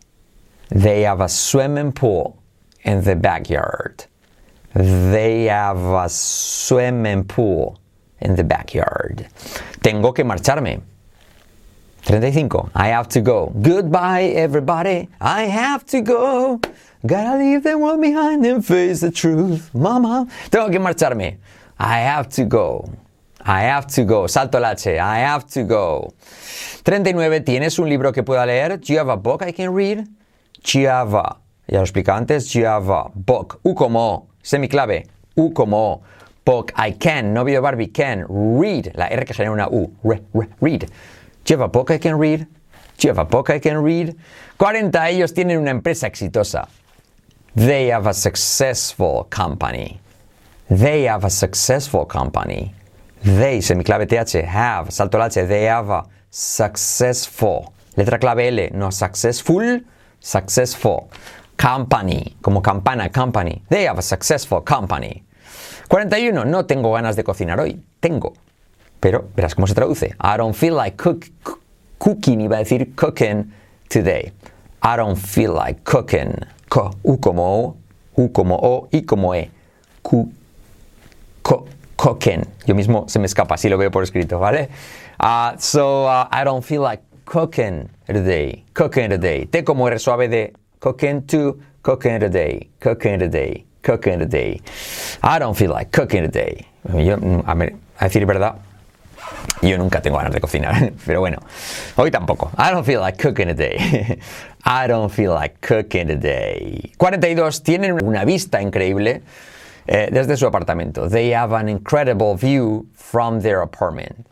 They 0.70 1.04
have 1.04 1.22
a 1.22 1.30
swimming 1.30 1.92
pool 1.92 2.42
in 2.84 3.04
the 3.04 3.16
backyard. 3.16 4.06
They 4.74 5.44
have 5.46 5.78
a 5.78 6.10
swimming 6.10 7.26
pool 7.26 7.80
in 8.22 8.36
the 8.36 8.44
backyard. 8.44 9.28
Tengo 9.84 10.12
que 10.14 10.24
marcharme. 10.24 10.82
35. 12.04 12.72
I 12.76 12.88
have 12.88 13.08
to 13.10 13.22
go. 13.22 13.54
Goodbye, 13.62 14.24
everybody. 14.36 15.10
I 15.22 15.44
have 15.44 15.86
to 15.88 16.02
go. 16.02 16.60
Gotta 17.06 17.38
leave 17.38 17.64
the 17.64 17.78
world 17.78 18.02
behind 18.02 18.46
and 18.46 18.66
face 18.66 19.02
the 19.02 19.12
truth. 19.12 19.74
Mama. 19.74 20.28
Tengo 20.52 20.70
que 20.70 20.80
marcharme. 20.80 21.38
I 21.80 22.00
have 22.00 22.30
to 22.30 22.46
go. 22.46 22.90
I 23.46 23.64
have 23.64 23.88
to 23.88 24.06
go. 24.06 24.28
Salto 24.28 24.58
el 24.58 24.66
H. 24.66 24.88
I 24.88 25.20
have 25.20 25.48
to 25.52 25.64
go. 25.64 26.14
39. 26.84 27.42
¿Tienes 27.42 27.80
un 27.80 27.90
libro 27.90 28.12
que 28.12 28.24
pueda 28.24 28.46
leer? 28.46 28.78
Do 28.78 28.94
you 28.94 29.00
have 29.00 29.10
a 29.10 29.18
book 29.18 29.42
I 29.42 29.52
can 29.52 29.74
read? 29.74 30.08
Do 30.64 30.80
you 30.80 30.88
have 30.88 31.14
a, 31.14 31.38
ya 31.68 31.80
lo 31.80 31.84
expliqué 31.86 32.10
antes, 32.10 32.52
do 32.52 32.60
you 32.60 32.66
have 32.66 32.90
a 32.90 33.10
book? 33.14 33.60
U 33.64 33.76
como, 33.76 34.30
semiclave. 34.42 35.08
U 35.36 35.52
como, 35.52 36.04
book 36.46 36.72
I 36.78 36.92
can, 36.92 37.34
novio 37.34 37.62
Barbie, 37.62 37.88
can, 37.88 38.26
read. 38.30 38.94
La 38.96 39.08
R 39.08 39.26
que 39.26 39.34
genera 39.34 39.52
una 39.52 39.68
U. 39.68 39.94
Re, 40.04 40.22
re, 40.34 40.48
read. 40.62 40.90
Do 41.46 41.54
you 41.54 41.60
have 41.60 41.66
a 41.66 41.70
book 41.70 41.92
I 41.92 41.98
can 41.98 42.18
read? 42.18 42.48
Do 42.98 43.08
you 43.08 43.10
have 43.10 43.20
a 43.20 43.26
book 43.26 43.50
I 43.50 43.60
can 43.60 43.78
read? 43.84 44.16
40. 44.58 45.10
Ellos 45.10 45.34
tienen 45.34 45.58
una 45.58 45.72
empresa 45.72 46.08
exitosa. 46.08 46.68
They 47.56 47.88
have 47.92 48.08
a 48.08 48.14
successful 48.14 49.28
company. 49.30 50.00
They 50.70 51.04
have 51.04 51.26
a 51.26 51.30
successful 51.30 52.06
company. 52.06 52.74
They, 53.24 53.60
semiclave 53.60 54.08
TH, 54.08 54.44
have, 54.46 54.92
salto 54.92 55.18
el 55.18 55.26
H, 55.26 55.46
they 55.48 55.66
have 55.66 55.90
a 55.90 56.06
successful. 56.30 57.74
Letra 57.96 58.20
clave 58.20 58.48
L, 58.48 58.70
no 58.74 58.90
successful, 58.90 59.82
successful. 60.20 61.10
Company, 61.56 62.36
como 62.42 62.62
campana, 62.62 63.10
company. 63.10 63.62
They 63.70 63.84
have 63.84 64.00
a 64.00 64.02
successful 64.02 64.62
company. 64.62 65.24
41. 65.90 66.46
No 66.46 66.66
tengo 66.66 66.92
ganas 66.94 67.16
de 67.16 67.24
cocinar 67.24 67.60
hoy. 67.60 67.80
Tengo. 68.00 68.34
Pero 69.04 69.28
verás 69.36 69.54
cómo 69.54 69.68
se 69.68 69.74
traduce. 69.74 70.16
I 70.22 70.38
don't 70.38 70.56
feel 70.56 70.78
like 70.78 70.96
cook, 70.96 71.26
cooking, 71.98 72.40
iba 72.40 72.56
a 72.56 72.60
decir 72.60 72.96
cooking 72.96 73.52
today. 73.90 74.32
I 74.82 74.96
don't 74.96 75.18
feel 75.18 75.54
like 75.54 75.84
cooking. 75.84 76.34
Co, 76.70 76.96
U 77.04 77.20
como 77.20 77.44
O, 77.44 77.76
U 78.16 78.32
como 78.32 78.56
O, 78.56 78.88
I 78.94 79.02
como 79.02 79.36
E. 79.36 79.52
Cu, 80.02 80.32
co, 81.42 81.66
cooking. 81.98 82.46
Yo 82.66 82.76
mismo 82.76 83.10
se 83.10 83.20
me 83.20 83.26
escapa, 83.26 83.58
si 83.58 83.68
lo 83.68 83.78
veo 83.78 83.92
por 83.92 84.04
escrito, 84.04 84.40
¿vale? 84.40 84.70
Uh, 85.20 85.58
so, 85.58 86.06
uh, 86.06 86.30
I 86.32 86.46
don't 86.46 86.64
feel 86.64 86.82
like 86.82 87.04
cooking 87.26 87.90
today. 88.08 88.64
Cooking 88.74 89.10
today. 89.10 89.48
T 89.48 89.66
como 89.66 89.86
R 89.86 90.00
suave 90.00 90.30
de 90.30 90.54
cooking 90.80 91.24
to 91.28 91.58
cooking 91.82 92.22
today. 92.22 92.70
Cooking 92.80 93.20
today. 93.20 93.66
Cooking 93.82 94.20
today. 94.20 94.62
I 95.22 95.40
don't 95.40 95.58
feel 95.58 95.72
like 95.72 95.92
cooking 95.92 96.24
today. 96.24 96.66
Yo, 96.94 97.16
a, 97.46 97.54
ver, 97.54 97.76
a 98.00 98.06
decir 98.06 98.26
verdad, 98.26 98.56
yo 99.62 99.78
nunca 99.78 100.02
tengo 100.02 100.18
ganas 100.18 100.34
de 100.34 100.42
cocinar, 100.42 100.94
pero 101.06 101.20
bueno, 101.20 101.40
hoy 101.96 102.12
tampoco. 102.12 102.52
I 102.58 102.72
don't 102.72 102.86
feel 102.86 103.02
like 103.02 103.18
cooking 103.18 103.48
today. 103.48 104.20
I 104.66 104.88
don't 104.88 105.12
feel 105.12 105.34
like 105.34 105.62
cooking 105.62 106.08
today. 106.08 106.92
42. 106.98 107.64
Tienen 107.64 108.02
una 108.04 108.26
vista 108.26 108.62
increíble 108.62 109.22
eh, 109.88 110.10
desde 110.12 110.38
su 110.38 110.46
apartamento. 110.48 111.10
They 111.10 111.34
have 111.34 111.54
an 111.54 111.70
incredible 111.70 112.36
view 112.36 112.88
from 112.94 113.42
their 113.42 113.62
apartment. 113.62 114.26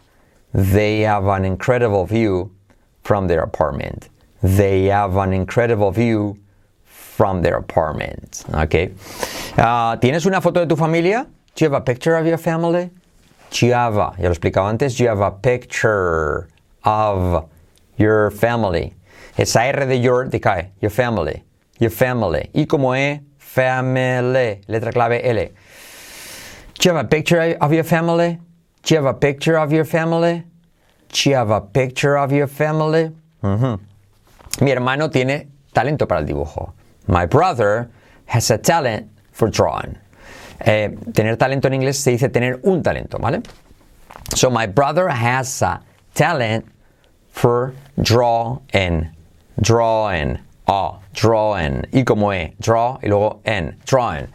They 0.54 1.02
have 1.02 1.28
an 1.28 1.46
incredible 1.46 2.06
view 2.06 2.52
from 3.04 3.28
their 3.28 3.42
apartment. 3.42 4.10
They 4.42 4.86
have 4.86 5.18
an 5.18 5.34
incredible 5.34 5.92
view 5.92 6.38
from 6.86 7.42
their 7.42 7.58
apartment. 7.58 8.44
Okay. 8.54 8.92
Uh, 9.58 9.96
¿Tienes 9.98 10.26
una 10.26 10.42
foto 10.42 10.62
de 10.62 10.66
tu 10.66 10.76
familia? 10.76 11.28
Do 11.56 11.66
you 11.66 11.72
have 11.72 11.82
a 11.82 11.82
picture 11.82 12.16
of 12.16 12.26
your 12.26 12.38
family? 12.38 12.90
Do 13.52 13.66
you 13.66 13.74
have 13.74 13.98
a, 13.98 14.16
ya 14.18 14.30
lo 14.30 14.34
explicaba 14.34 14.70
antes, 14.70 14.96
do 14.96 15.04
you 15.04 15.10
have 15.10 15.20
a 15.20 15.32
picture 15.32 16.48
of 16.84 17.50
your 17.98 18.32
family? 18.32 18.94
Esa 19.38 19.62
R 19.64 19.86
de 19.86 19.98
your 19.98 20.26
decae, 20.28 20.70
your 20.82 20.90
family, 20.90 21.44
your 21.80 21.90
family. 21.90 22.50
Y 22.54 22.66
como 22.66 22.94
E, 22.94 23.20
family, 23.38 24.62
letra 24.68 24.92
clave 24.94 25.20
L. 25.24 25.50
Do 26.76 26.90
you 26.90 26.96
have 26.96 27.06
a 27.06 27.08
picture 27.08 27.58
of 27.60 27.74
your 27.74 27.84
family? 27.84 28.40
Do 28.84 28.94
you 28.94 28.98
have 28.98 29.06
a 29.06 29.14
picture 29.14 29.58
of 29.58 29.72
your 29.72 29.86
family? 29.86 30.44
Do 31.10 31.30
you 31.30 31.36
have 31.36 31.50
a 31.52 31.62
picture 31.62 32.18
of 32.18 32.32
your 32.32 32.48
family? 32.48 33.12
Ujú. 33.44 33.80
Mi 34.62 34.72
hermano 34.72 35.10
tiene 35.10 35.48
talento 35.74 36.08
para 36.08 36.22
el 36.22 36.26
dibujo. 36.28 36.72
My 37.08 37.26
brother 37.26 37.90
has 38.26 38.50
a 38.50 38.58
talent 38.58 39.10
for 39.32 39.50
drawing. 39.50 39.98
Eh, 40.64 40.96
tener 41.14 41.38
talento 41.38 41.68
en 41.68 41.74
inglés 41.74 41.98
se 41.98 42.12
dice 42.12 42.30
tener 42.30 42.60
un 42.64 42.84
talento, 42.84 43.18
¿vale? 43.18 43.42
So 44.36 44.50
my 44.50 44.68
brother 44.68 45.10
has 45.10 45.62
a 45.62 45.82
talent 46.14 46.66
for 47.32 47.74
drawing. 48.02 49.10
Drawing. 49.60 50.38
Oh, 50.68 51.00
drawing. 51.14 51.84
Y 51.92 52.04
como 52.04 52.32
E, 52.32 52.54
draw 52.60 53.00
y 53.02 53.08
luego 53.10 53.42
en. 53.46 53.78
Drawing. 53.86 54.28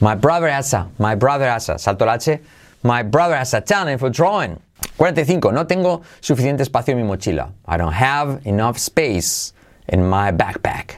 My 0.00 0.14
brother 0.14 0.48
has 0.48 0.72
a. 0.74 0.88
My 0.98 1.14
brother 1.14 1.48
has 1.48 1.68
a. 1.68 1.78
Salto 1.78 2.04
el 2.04 2.10
H. 2.10 2.38
My 2.82 3.02
brother 3.02 3.36
has 3.36 3.52
a 3.54 3.60
talent 3.60 4.00
for 4.00 4.10
drawing. 4.10 4.58
45. 4.96 5.52
No 5.52 5.64
tengo 5.66 6.02
suficiente 6.20 6.62
espacio 6.62 6.92
en 6.92 6.98
mi 6.98 7.02
mochila. 7.04 7.50
I 7.66 7.76
don't 7.76 7.92
have 7.92 8.40
enough 8.46 8.78
space 8.78 9.52
in 9.88 10.04
my 10.08 10.32
backpack. 10.32 10.96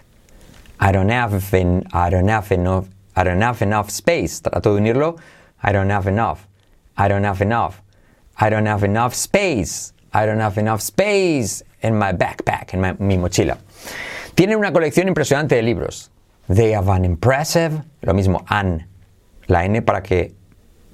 I 0.80 0.92
don't 0.92 1.08
have, 1.08 1.52
en- 1.54 1.86
I 1.92 2.10
don't 2.10 2.28
have 2.28 2.50
enough, 2.52 2.86
I 3.16 3.24
don't 3.24 3.40
have 3.40 3.62
enough 3.62 3.90
space. 3.90 4.40
Trato 4.40 4.74
de 4.74 4.80
unirlo. 4.80 5.18
I 5.62 5.72
don't 5.72 5.90
have 5.90 6.06
enough. 6.08 6.46
I 6.96 7.08
don't 7.08 7.24
have 7.24 7.40
enough. 7.40 7.80
I 8.38 8.50
don't 8.50 8.66
have 8.66 8.84
enough 8.84 9.14
space. 9.14 9.92
I 10.12 10.26
don't 10.26 10.40
have 10.40 10.58
enough 10.58 10.80
space 10.80 11.62
in 11.82 11.96
my 11.98 12.12
backpack, 12.12 12.74
en 12.74 12.80
ma- 12.80 12.94
mi 12.98 13.16
mochila. 13.16 13.58
Tienen 14.34 14.56
una 14.58 14.72
colección 14.72 15.08
impresionante 15.08 15.56
de 15.56 15.62
libros. 15.62 16.10
They 16.48 16.72
have 16.72 16.88
an 16.88 17.04
impressive, 17.04 17.82
lo 18.02 18.12
mismo, 18.12 18.44
an, 18.48 18.86
la 19.48 19.64
N 19.64 19.82
para 19.82 20.02
que, 20.02 20.34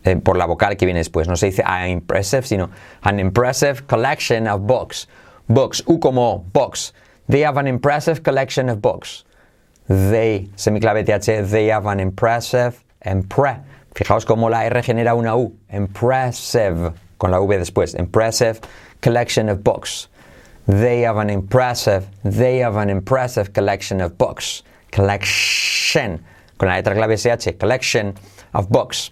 eh, 0.05 0.16
por 0.16 0.37
la 0.37 0.47
vocal 0.47 0.77
que 0.77 0.87
viene 0.87 1.01
después. 1.01 1.27
No 1.27 1.37
se 1.37 1.47
dice 1.47 1.62
an 1.64 1.89
impressive, 1.89 2.47
sino 2.47 2.71
an 3.03 3.18
impressive 3.18 3.87
collection 3.87 4.47
of 4.47 4.66
books. 4.66 5.07
books. 5.49 5.83
U 5.87 5.99
como 5.99 6.45
box. 6.53 6.93
They 7.29 7.41
have 7.41 7.57
an 7.57 7.66
impressive 7.66 8.23
collection 8.23 8.68
of 8.68 8.81
books. 8.81 9.25
They, 9.91 10.49
semiclave 10.57 11.05
TH, 11.05 11.51
they 11.51 11.66
have 11.66 11.86
an 11.86 11.99
impressive, 11.99 12.78
impre. 13.05 13.61
Fijaos 13.93 14.24
cómo 14.24 14.49
la 14.49 14.64
R 14.66 14.82
genera 14.82 15.16
una 15.16 15.36
U. 15.36 15.59
Impressive, 15.68 16.93
con 17.18 17.32
la 17.32 17.41
V 17.41 17.59
después. 17.59 17.99
Impressive 17.99 18.61
collection 19.01 19.49
of 19.49 19.64
books. 19.64 20.07
They 20.68 21.01
have 21.01 21.16
an 21.16 21.28
impressive, 21.28 22.07
they 22.22 22.59
have 22.59 22.76
an 22.76 22.88
impressive 22.88 23.53
collection 23.53 24.01
of 24.01 24.16
books. 24.16 24.62
Collection, 24.93 26.24
con 26.57 26.68
la 26.68 26.76
letra 26.76 26.95
clave 26.95 27.18
SH, 27.18 27.59
collection 27.59 28.14
of 28.55 28.68
books. 28.68 29.11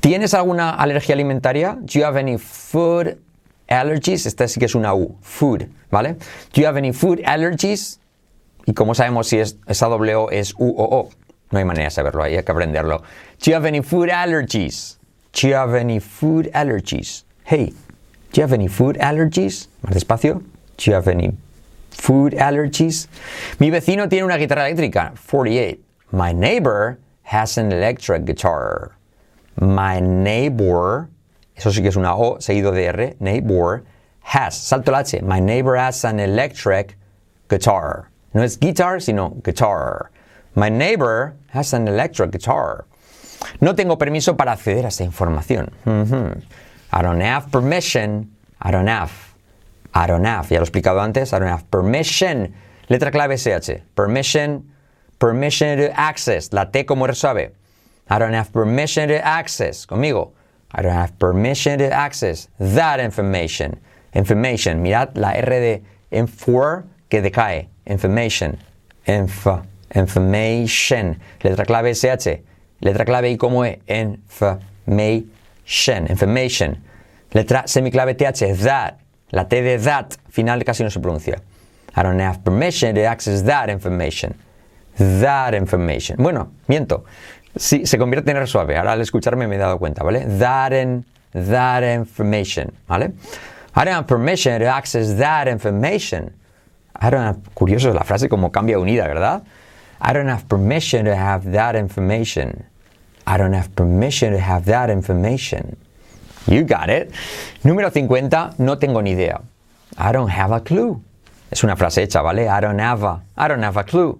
¿Tienes 0.00 0.32
alguna 0.32 0.76
alergia 0.76 1.16
alimentaria? 1.16 1.76
Do 1.84 1.98
you 1.98 2.04
have 2.04 2.16
any 2.16 2.38
food 2.38 3.18
allergies? 3.68 4.26
Esta 4.26 4.46
sí 4.46 4.60
que 4.60 4.66
es 4.66 4.76
una 4.76 4.94
U, 4.94 5.16
food, 5.22 5.68
¿vale? 5.90 6.14
Do 6.52 6.60
you 6.60 6.66
have 6.66 6.76
any 6.76 6.92
food 6.92 7.20
allergies? 7.24 7.98
Y 8.66 8.74
cómo 8.74 8.94
sabemos 8.94 9.28
si 9.28 9.38
es, 9.38 9.56
esa 9.66 9.88
O 9.88 10.30
es 10.30 10.54
U 10.58 10.74
o 10.76 10.84
O. 10.84 11.10
No 11.50 11.58
hay 11.58 11.64
manera 11.64 11.84
de 11.84 11.90
saberlo, 11.90 12.22
hay 12.22 12.42
que 12.42 12.52
aprenderlo. 12.52 13.02
Do 13.38 13.50
you 13.50 13.54
have 13.54 13.66
any 13.66 13.82
food 13.82 14.08
allergies? 14.08 14.98
Do 15.32 15.48
you 15.48 15.54
have 15.54 15.74
any 15.74 16.00
food 16.00 16.50
allergies? 16.54 17.24
Hey, 17.44 17.72
do 18.32 18.40
you 18.40 18.42
have 18.42 18.52
any 18.52 18.68
food 18.68 18.96
allergies? 18.98 19.68
Más 19.82 19.94
despacio. 19.94 20.42
Do 20.76 20.90
you 20.90 20.94
have 20.94 21.08
any 21.08 21.32
food 21.90 22.34
allergies? 22.34 23.08
Mi 23.58 23.70
vecino 23.70 24.08
tiene 24.08 24.24
una 24.24 24.38
guitarra 24.38 24.68
eléctrica. 24.68 25.12
48. 25.16 25.78
My 26.12 26.32
neighbor 26.32 26.98
has 27.22 27.58
an 27.58 27.72
electric 27.72 28.24
guitar. 28.24 28.92
My 29.60 30.00
neighbor, 30.00 31.08
eso 31.56 31.70
sí 31.70 31.82
que 31.82 31.88
es 31.88 31.96
una 31.96 32.14
O 32.14 32.36
seguido 32.36 32.72
de 32.72 32.86
R, 32.86 33.16
neighbor, 33.20 33.84
has, 34.22 34.56
salto 34.56 34.92
el 34.92 34.96
H, 34.96 35.20
my 35.22 35.40
neighbor 35.40 35.76
has 35.76 36.04
an 36.04 36.20
electric 36.20 36.96
guitar. 37.48 38.08
No 38.34 38.42
es 38.42 38.58
guitar, 38.58 39.00
sino 39.00 39.30
guitar. 39.42 40.10
My 40.54 40.68
neighbor 40.68 41.34
has 41.50 41.72
an 41.74 41.86
electric 41.88 42.30
guitar. 42.30 42.86
No 43.60 43.74
tengo 43.74 43.96
permiso 43.98 44.36
para 44.36 44.52
acceder 44.52 44.84
a 44.84 44.88
esta 44.88 45.04
información. 45.04 45.70
I 46.92 47.02
don't 47.02 47.20
have 47.20 47.50
permission. 47.50 48.30
I 48.60 48.70
don't 48.70 48.86
have. 48.88 49.10
I 49.94 50.06
don't 50.06 50.24
have. 50.24 50.48
Ya 50.50 50.58
lo 50.58 50.64
he 50.64 50.70
explicado 50.70 51.00
antes. 51.02 51.32
I 51.32 51.38
don't 51.38 51.48
have 51.48 51.70
permission. 51.70 52.54
Letra 52.88 53.10
clave 53.10 53.36
SH. 53.36 53.82
Permission. 53.94 54.70
Permission 55.18 55.78
to 55.78 55.98
access. 55.98 56.52
La 56.52 56.64
T 56.66 56.84
como 56.84 57.04
R 57.06 57.14
suave. 57.14 57.52
I 58.08 58.18
don't 58.18 58.32
have 58.34 58.52
permission 58.52 59.08
to 59.08 59.24
access. 59.24 59.86
Conmigo. 59.86 60.32
I 60.74 60.82
don't 60.82 60.92
have 60.92 61.18
permission 61.18 61.78
to 61.80 61.90
access 61.92 62.48
that 62.58 63.00
information. 63.00 63.78
Information. 64.14 64.82
Mirad 64.82 65.16
la 65.16 65.32
R 65.32 65.60
de 65.60 65.82
infor 66.10 66.84
que 67.10 67.20
decae. 67.20 67.68
Information. 67.86 68.58
Inf. 69.06 69.46
Information. 69.94 71.20
Letra 71.40 71.64
clave 71.64 71.94
SH. 71.94 72.42
Letra 72.80 73.04
clave 73.04 73.30
I 73.30 73.36
como 73.36 73.64
E. 73.64 73.80
Information. 73.86 75.26
Information. 76.08 76.82
Letra 77.32 77.66
semiclave 77.66 78.14
TH. 78.14 78.54
That. 78.62 78.98
La 79.30 79.44
T 79.44 79.62
de 79.62 79.78
that 79.78 80.16
final 80.28 80.62
casi 80.64 80.82
no 80.82 80.90
se 80.90 81.00
pronuncia. 81.00 81.40
I 81.94 82.02
don't 82.02 82.20
have 82.20 82.42
permission 82.44 82.94
to 82.94 83.04
access 83.04 83.42
that 83.42 83.70
information. 83.70 84.34
That 84.98 85.54
information. 85.54 86.16
Bueno, 86.18 86.52
miento. 86.68 87.04
Sí, 87.56 87.86
se 87.86 87.98
convierte 87.98 88.30
en 88.30 88.38
R 88.38 88.46
suave. 88.46 88.76
Ahora 88.76 88.92
al 88.92 89.00
escucharme 89.00 89.46
me 89.46 89.56
he 89.56 89.58
dado 89.58 89.78
cuenta, 89.78 90.02
¿vale? 90.02 90.26
That, 90.38 90.72
in, 90.72 91.04
that 91.32 91.82
information, 91.82 92.72
¿vale? 92.88 93.12
I 93.74 93.84
don't 93.84 93.94
have 93.94 94.06
permission 94.06 94.60
to 94.60 94.66
access 94.66 95.16
that 95.18 95.48
information. 95.48 96.32
I 97.02 97.10
don't 97.10 97.24
have, 97.24 97.38
curioso 97.54 97.92
la 97.92 98.04
frase 98.04 98.28
como 98.28 98.52
cambia 98.52 98.78
unida, 98.78 99.08
¿verdad? 99.08 99.42
I 100.00 100.12
don't 100.12 100.28
have 100.28 100.46
permission 100.48 101.04
to 101.06 101.16
have 101.16 101.50
that 101.52 101.74
information. 101.74 102.64
I 103.26 103.38
don't 103.38 103.54
have 103.54 103.74
permission 103.74 104.32
to 104.32 104.38
have 104.38 104.64
that 104.66 104.88
information. 104.88 105.76
You 106.46 106.64
got 106.64 106.90
it. 106.90 107.12
Número 107.64 107.90
50, 107.90 108.54
no 108.58 108.78
tengo 108.78 109.02
ni 109.02 109.12
idea. 109.12 109.40
I 109.98 110.12
don't 110.12 110.30
have 110.30 110.52
a 110.52 110.60
clue. 110.60 111.00
Es 111.50 111.64
una 111.64 111.76
frase 111.76 112.02
hecha, 112.02 112.22
¿vale? 112.22 112.48
I 112.48 112.60
don't 112.60 112.80
have 112.80 113.04
a, 113.04 113.22
I 113.36 113.48
don't 113.48 113.62
have 113.64 113.76
a 113.76 113.84
clue. 113.84 114.18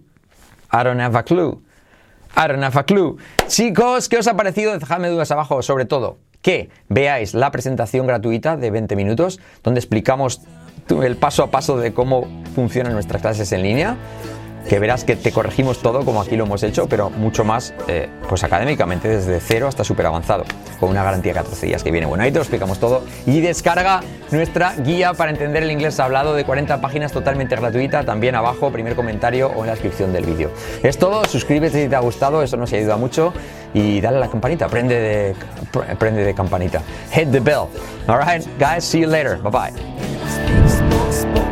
I 0.72 0.82
don't 0.82 1.00
have 1.00 1.16
a 1.16 1.22
clue. 1.22 1.62
I 2.36 2.48
don't 2.48 2.62
have 2.62 2.78
a 2.78 2.84
clue. 2.84 3.18
Chicos, 3.46 4.08
¿qué 4.08 4.18
os 4.18 4.26
ha 4.26 4.34
parecido? 4.34 4.76
Dejadme 4.78 5.08
dudas 5.08 5.30
abajo, 5.30 5.62
sobre 5.62 5.84
todo 5.84 6.18
que 6.42 6.70
veáis 6.88 7.34
la 7.34 7.50
presentación 7.50 8.06
gratuita 8.06 8.56
de 8.56 8.70
20 8.70 8.96
minutos, 8.96 9.40
donde 9.62 9.78
explicamos 9.78 10.42
el 11.02 11.16
paso 11.16 11.42
a 11.42 11.50
paso 11.50 11.78
de 11.78 11.92
cómo 11.92 12.26
funcionan 12.54 12.92
nuestras 12.92 13.22
clases 13.22 13.52
en 13.52 13.62
línea 13.62 13.96
que 14.68 14.78
verás 14.78 15.04
que 15.04 15.16
te 15.16 15.32
corregimos 15.32 15.80
todo 15.80 16.04
como 16.04 16.20
aquí 16.20 16.36
lo 16.36 16.44
hemos 16.44 16.62
hecho, 16.62 16.88
pero 16.88 17.10
mucho 17.10 17.44
más 17.44 17.74
eh, 17.88 18.08
pues 18.28 18.44
académicamente, 18.44 19.08
desde 19.08 19.40
cero 19.40 19.68
hasta 19.68 19.84
súper 19.84 20.06
avanzado, 20.06 20.44
con 20.80 20.90
una 20.90 21.02
garantía 21.02 21.32
de 21.32 21.40
14 21.40 21.66
días 21.66 21.82
que 21.82 21.90
viene. 21.90 22.06
Bueno, 22.06 22.24
ahí 22.24 22.30
te 22.30 22.38
lo 22.38 22.42
explicamos 22.42 22.78
todo 22.78 23.04
y 23.26 23.40
descarga 23.40 24.00
nuestra 24.30 24.74
guía 24.76 25.14
para 25.14 25.30
entender 25.30 25.62
el 25.62 25.70
inglés 25.70 25.98
hablado 26.00 26.34
de 26.34 26.44
40 26.44 26.80
páginas 26.80 27.12
totalmente 27.12 27.56
gratuita, 27.56 28.04
también 28.04 28.34
abajo, 28.34 28.70
primer 28.70 28.94
comentario 28.94 29.48
o 29.48 29.60
en 29.60 29.66
la 29.66 29.72
descripción 29.72 30.12
del 30.12 30.24
vídeo. 30.24 30.50
Es 30.82 30.98
todo, 30.98 31.24
suscríbete 31.24 31.82
si 31.82 31.88
te 31.88 31.96
ha 31.96 32.00
gustado, 32.00 32.42
eso 32.42 32.56
nos 32.56 32.72
ayuda 32.72 32.96
mucho 32.96 33.32
y 33.74 34.00
dale 34.00 34.18
a 34.18 34.20
la 34.20 34.28
campanita, 34.28 34.68
prende 34.68 34.98
de, 34.98 35.34
prende 35.98 36.24
de 36.24 36.34
campanita. 36.34 36.82
Hit 37.12 37.30
the 37.30 37.40
bell. 37.40 37.68
Alright, 38.06 38.46
guys, 38.58 38.84
see 38.84 39.00
you 39.00 39.08
later. 39.08 39.38
Bye 39.38 39.50
bye. 39.50 41.51